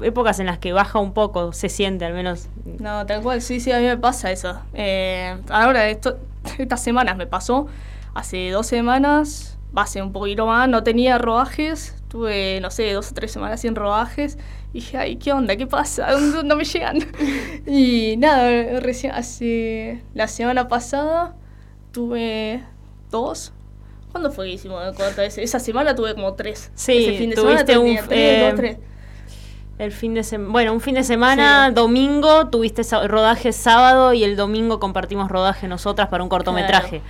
[0.02, 2.48] épocas en las que baja un poco, se siente al menos.
[2.78, 4.58] No, tal cual, sí, sí, a mí me pasa eso.
[4.74, 6.18] Eh, ahora, esto,
[6.58, 7.66] estas semanas me pasó,
[8.16, 13.14] hace dos semanas, hace un poquito más, no tenía rodajes, tuve, no sé, dos o
[13.14, 14.38] tres semanas sin rodajes,
[14.72, 15.54] y dije, ay, ¿qué onda?
[15.56, 16.10] ¿Qué pasa?
[16.12, 16.98] ¿Dónde no me llegan?
[17.66, 21.36] y nada, recién, hace, la semana pasada
[21.92, 22.64] tuve
[23.10, 23.52] dos.
[24.12, 25.42] ¿Cuándo fue que hicimos el corto ese?
[25.42, 26.70] Esa semana tuve como tres.
[26.74, 28.78] Sí, Ese fin de semana tuviste un, tres, eh, dos, tres.
[29.78, 31.74] El fin de semana, bueno, un fin de semana, Sí.
[31.74, 37.02] domingo, tuviste rodaje sábado y el domingo compartimos rodaje nosotras para un cortometraje.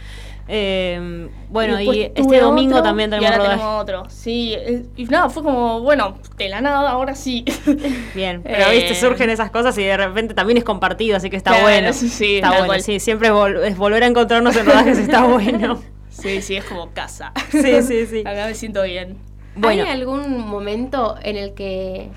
[0.49, 3.57] Eh, bueno, y, este domingo otro, también y tenemos ahora rodaje.
[3.59, 4.03] tenemos otro.
[4.11, 7.45] Sí, eh, y nada, fue como, bueno, de la nada, ahora sí.
[8.15, 11.37] Bien, pero Eh, viste, surgen esas cosas y de repente también es compartido, así que
[11.37, 11.93] está Claro, bueno.
[11.93, 12.83] sí, sí, está bueno, cual.
[12.83, 15.81] sí, siempre vol- es volver a encontrarnos en rodajes está bueno.
[16.09, 17.31] Sí, sí, es como casa.
[17.51, 18.21] Sí, sí, sí.
[18.25, 19.19] Acá me siento bien.
[19.55, 19.83] Bueno.
[19.83, 22.09] ¿Hay algún momento en el que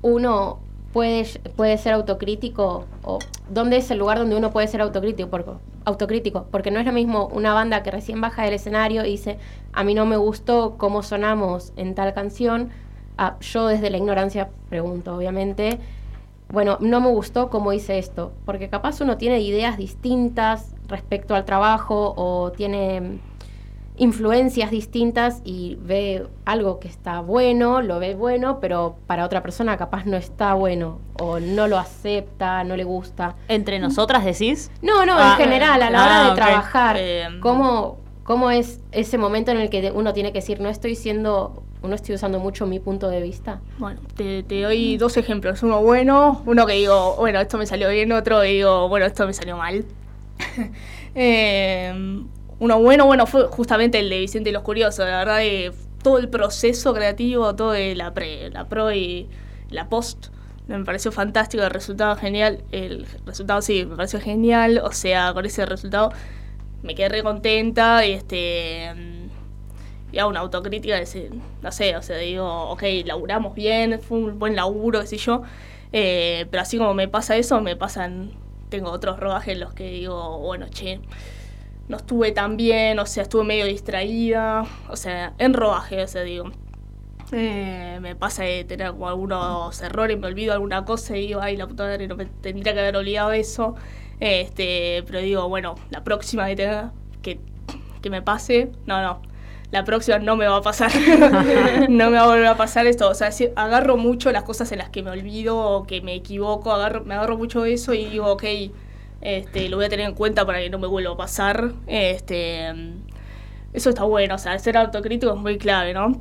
[0.00, 0.58] uno
[0.92, 1.26] puede,
[1.56, 2.86] puede ser autocrítico?
[3.02, 3.18] ¿O
[3.48, 5.30] dónde es el lugar donde uno puede ser autocrítico?
[5.30, 5.50] Porque,
[5.84, 6.46] autocrítico?
[6.50, 9.38] Porque no es lo mismo una banda que recién baja del escenario y dice,
[9.72, 12.70] a mí no me gustó cómo sonamos en tal canción.
[13.40, 15.78] Yo desde la ignorancia pregunto, obviamente.
[16.48, 21.46] Bueno, no me gustó cómo hice esto, porque capaz uno tiene ideas distintas respecto al
[21.46, 23.20] trabajo o tiene
[24.02, 29.76] influencias distintas y ve algo que está bueno, lo ve bueno, pero para otra persona
[29.76, 33.36] capaz no está bueno o no lo acepta, no le gusta.
[33.46, 34.72] ¿Entre nosotras decís?
[34.82, 36.34] No, no, Ah, en general, a la ah, hora de ok.
[36.34, 40.68] trabajar, Eh, ¿cómo, ¿cómo es ese momento en el que uno tiene que decir, no
[40.68, 43.60] estoy siendo, no estoy usando mucho mi punto de vista?
[43.78, 45.62] Bueno, te, te doy dos ejemplos.
[45.62, 49.28] Uno bueno, uno que digo, bueno, esto me salió bien, otro que digo, bueno, esto
[49.28, 49.84] me salió mal.
[51.14, 51.92] Eh,
[52.62, 55.04] uno bueno, bueno, fue justamente el de Vicente y los Curiosos.
[55.04, 59.28] La verdad que todo el proceso creativo, todo de la pre, la pro y
[59.68, 60.28] la post,
[60.68, 62.62] me pareció fantástico, el resultado genial.
[62.70, 64.80] El resultado sí, me pareció genial.
[64.84, 66.12] O sea, con ese resultado
[66.84, 68.92] me quedé re contenta y este
[70.12, 71.30] y hago una autocrítica de
[71.62, 75.42] no sé, o sea, digo, ok, laburamos bien, fue un buen laburo, qué sé yo,
[75.92, 78.30] eh, pero así como me pasa eso, me pasan,
[78.68, 81.00] tengo otros rodajes en los que digo, bueno, che,
[81.88, 86.22] no estuve tan bien, o sea, estuve medio distraída, o sea, en rodaje, o sea,
[86.22, 86.50] digo,
[87.32, 91.56] eh, me pasa de tener como algunos errores, me olvido alguna cosa y digo, ay,
[91.56, 93.74] la puta madre, no me tendría que haber olvidado eso.
[94.20, 97.40] Este, pero digo, bueno, la próxima que tenga, que,
[98.02, 99.22] que me pase, no, no.
[99.70, 100.92] la próxima no me va a pasar.
[101.88, 103.08] no me va a volver a pasar esto.
[103.08, 106.70] O sea, agarro mucho las cosas en las que me olvido o que me equivoco,
[106.72, 108.44] agarro, me agarro mucho eso y digo, ok,
[109.22, 111.72] este, lo voy a tener en cuenta para que no me vuelva a pasar.
[111.86, 112.72] Este,
[113.72, 116.20] eso está bueno, o sea, ser autocrítico es muy clave, ¿no?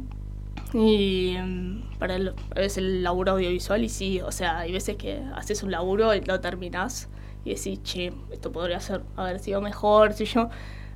[0.74, 5.22] Y mm, para el, es el laburo audiovisual y sí, o sea, hay veces que
[5.36, 7.10] haces un laburo y lo terminas
[7.44, 10.50] y decís, che, esto podría ser, haber sido mejor, si yo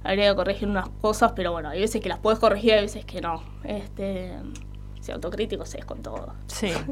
[0.04, 3.04] habría que corregir unas cosas, pero bueno, hay veces que las puedes corregir, hay veces
[3.04, 3.44] que no.
[3.64, 4.32] Este,
[5.02, 6.34] ser autocrítico es con todo.
[6.48, 6.72] Sí.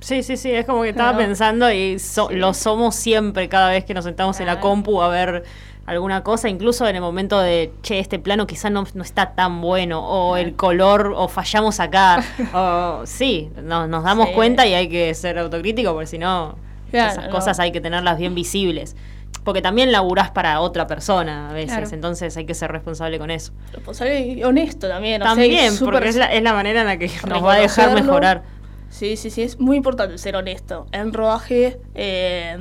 [0.00, 1.96] Sí, sí, sí, es como que estaba pensando y
[2.30, 5.44] lo somos siempre cada vez que nos sentamos en la compu a ver
[5.86, 9.60] alguna cosa, incluso en el momento de, che, este plano quizá no, no está tan
[9.60, 12.22] bueno, o el color, o fallamos acá,
[12.52, 16.56] o sí, nos damos cuenta y hay que ser autocrítico, porque si no,
[16.92, 18.96] esas cosas hay que tenerlas bien visibles.
[19.44, 23.52] Porque también laburás para otra persona a veces, entonces hay que ser responsable con eso.
[23.72, 25.22] Responsable y honesto también.
[25.22, 28.42] También, porque es la, es la, manera en la que nos va a dejar mejorar.
[28.90, 30.86] Sí, sí, sí, es muy importante ser honesto.
[30.92, 32.56] En rodaje, eh,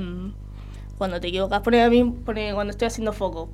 [0.98, 3.50] cuando te equivocas, pone a mí, pone cuando estoy haciendo foco.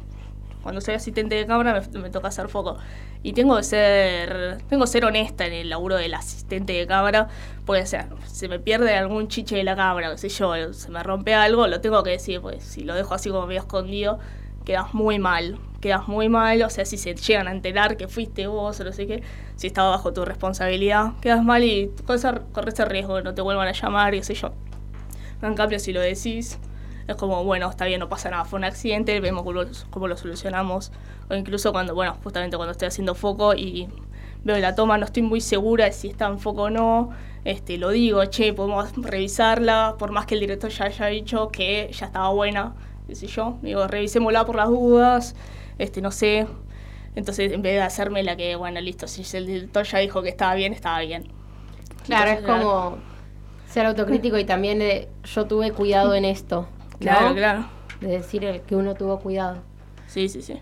[0.63, 2.77] Cuando soy asistente de cámara me, toca hacer foco.
[3.23, 7.29] Y tengo que ser tengo que ser honesta en el laburo del asistente de cámara.
[7.65, 11.01] Puede ser, se me pierde algún chiche de la cámara, qué sé yo, se me
[11.01, 14.19] rompe algo, lo tengo que decir, pues si lo dejo así como medio escondido,
[14.65, 15.59] quedas muy mal.
[15.79, 18.91] Quedas muy mal, o sea, si se llegan a enterar que fuiste vos o no
[18.93, 19.23] sé qué,
[19.55, 22.25] si estaba bajo tu responsabilidad, quedas mal y corres,
[22.67, 24.51] ese riesgo de no te vuelvan a llamar, qué sé yo.
[25.41, 26.59] En cambio, si lo decís,
[27.07, 29.43] es como, bueno, está bien, no pasa nada, fue un accidente, vemos
[29.89, 30.91] cómo lo, solucionamos.
[31.29, 33.87] O incluso cuando, bueno, justamente cuando estoy haciendo foco y
[34.43, 37.09] veo la toma, no estoy muy segura de si está en foco o no,
[37.43, 41.89] este, lo digo, che, podemos revisarla, por más que el director ya haya dicho que
[41.91, 42.75] ya estaba buena,
[43.11, 45.35] qué sé yo, digo, revisémosla por las dudas,
[45.77, 46.47] este, no sé.
[47.13, 50.29] Entonces, en vez de hacerme la que, bueno, listo, si el director ya dijo que
[50.29, 51.27] estaba bien, estaba bien.
[52.05, 52.99] Claro, es como
[53.67, 54.81] ser autocrítico y también
[55.25, 56.69] yo tuve cuidado en esto.
[56.99, 57.65] Claro, claro.
[57.99, 59.57] De decir que uno tuvo cuidado.
[60.07, 60.61] Sí, sí, sí.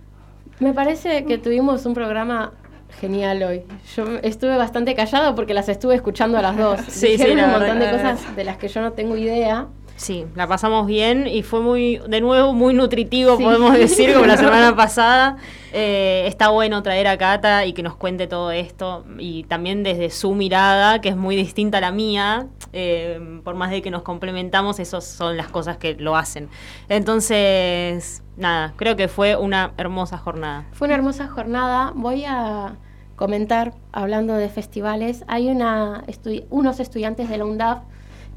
[0.60, 2.54] Me parece que tuvimos un programa
[3.00, 3.64] genial hoy.
[3.96, 6.82] Yo estuve bastante callado porque las estuve escuchando a las dos.
[6.88, 9.68] sí, sí, un montón de cosas de las que yo no tengo idea.
[10.00, 14.38] Sí, la pasamos bien y fue muy, de nuevo, muy nutritivo, podemos decir, como la
[14.38, 15.36] semana pasada.
[15.74, 20.10] Eh, está bueno traer a Cata y que nos cuente todo esto y también desde
[20.10, 24.04] su mirada, que es muy distinta a la mía, eh, por más de que nos
[24.04, 26.48] complementamos, esas son las cosas que lo hacen.
[26.88, 30.66] Entonces, nada, creo que fue una hermosa jornada.
[30.72, 31.92] Fue una hermosa jornada.
[31.94, 32.78] Voy a
[33.18, 36.06] comentar, hablando de festivales, hay una
[36.50, 37.80] unos estudiantes de la UNDAF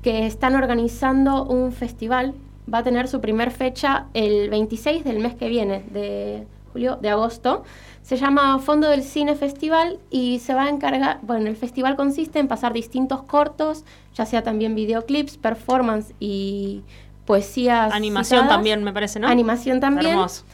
[0.03, 2.35] que están organizando un festival.
[2.73, 7.09] Va a tener su primer fecha el 26 del mes que viene, de julio, de
[7.09, 7.65] agosto.
[8.03, 12.39] Se llama Fondo del Cine Festival y se va a encargar, bueno, el festival consiste
[12.39, 13.85] en pasar distintos cortos,
[14.15, 16.83] ya sea también videoclips, performance y
[17.25, 17.93] poesías.
[17.93, 19.29] Animación también, me parece, ¿no?
[19.29, 20.13] Animación también.
[20.13, 20.45] Hermoso.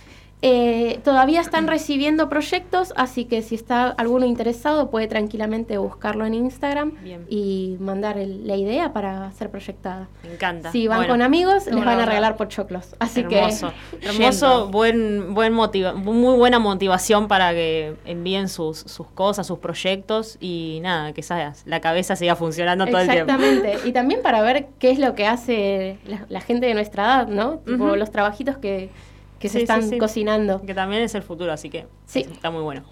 [0.40, 6.34] Eh, todavía están recibiendo proyectos, así que si está alguno interesado puede tranquilamente buscarlo en
[6.34, 6.92] Instagram
[7.28, 10.08] y mandar la idea para ser proyectada.
[10.22, 10.70] Me encanta.
[10.70, 12.94] Si van con amigos, les van a regalar pochoclos.
[13.00, 13.72] Así hermoso.
[14.00, 19.58] que hermoso, buen, buen motiva muy buena motivación para que envíen sus, sus cosas, sus
[19.58, 21.22] proyectos y nada, que
[21.66, 23.32] la cabeza siga funcionando todo el tiempo.
[23.32, 23.88] Exactamente.
[23.88, 27.60] y también para ver qué es lo que hace la, gente de nuestra edad, ¿no?
[27.66, 28.90] los trabajitos que
[29.38, 30.62] que se están cocinando.
[30.62, 32.26] Que también es el futuro, así que sí.
[32.30, 32.84] está muy bueno.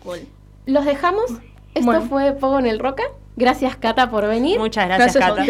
[0.67, 1.33] Los dejamos.
[1.75, 3.05] Esto fue Pogo en el Roca.
[3.39, 4.59] Gracias, Cata, por venir.
[4.59, 5.45] Muchas gracias, Cata.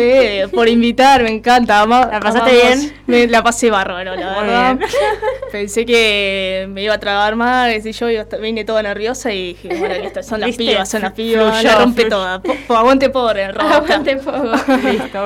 [0.53, 1.87] por invitar, me encanta.
[1.87, 2.97] ¿La pasaste bien?
[3.07, 4.79] Me, la pasé bárbaro, la verdad.
[5.53, 8.09] Pensé que me iba a tragar más, y yo,
[8.41, 12.07] vine toda nerviosa y dije, bueno, estas son las pibas, son las pibas, la rompe
[12.07, 12.43] toda.
[12.69, 14.57] aguante por el Aguante Pogo.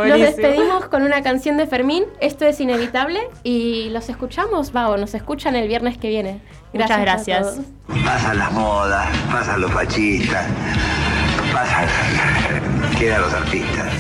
[0.07, 5.15] Nos despedimos con una canción de Fermín, Esto es inevitable, y los escuchamos, va, nos
[5.15, 6.43] escuchan el viernes que viene.
[6.75, 7.61] Muchas gracias.
[8.05, 10.47] Pasan las modas, pasan los fascistas
[11.53, 11.87] pasa,
[12.99, 13.93] quedan los artistas.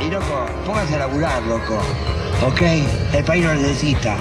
[0.00, 1.78] Y loco, póngase a laburar, loco.
[2.46, 2.62] ¿Ok?
[3.12, 4.16] El país lo necesita.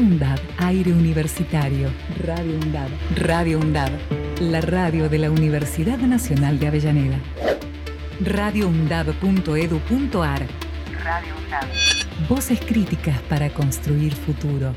[0.00, 1.90] UNDAD, aire universitario.
[2.24, 2.88] Radio UNDAD.
[3.16, 3.90] Radio UNDAD,
[4.40, 7.18] la radio de la Universidad Nacional de Avellaneda.
[8.24, 10.46] radioundad.edu.ar
[11.04, 11.66] Radio UNDAD.
[12.30, 14.72] Voces críticas para construir futuro.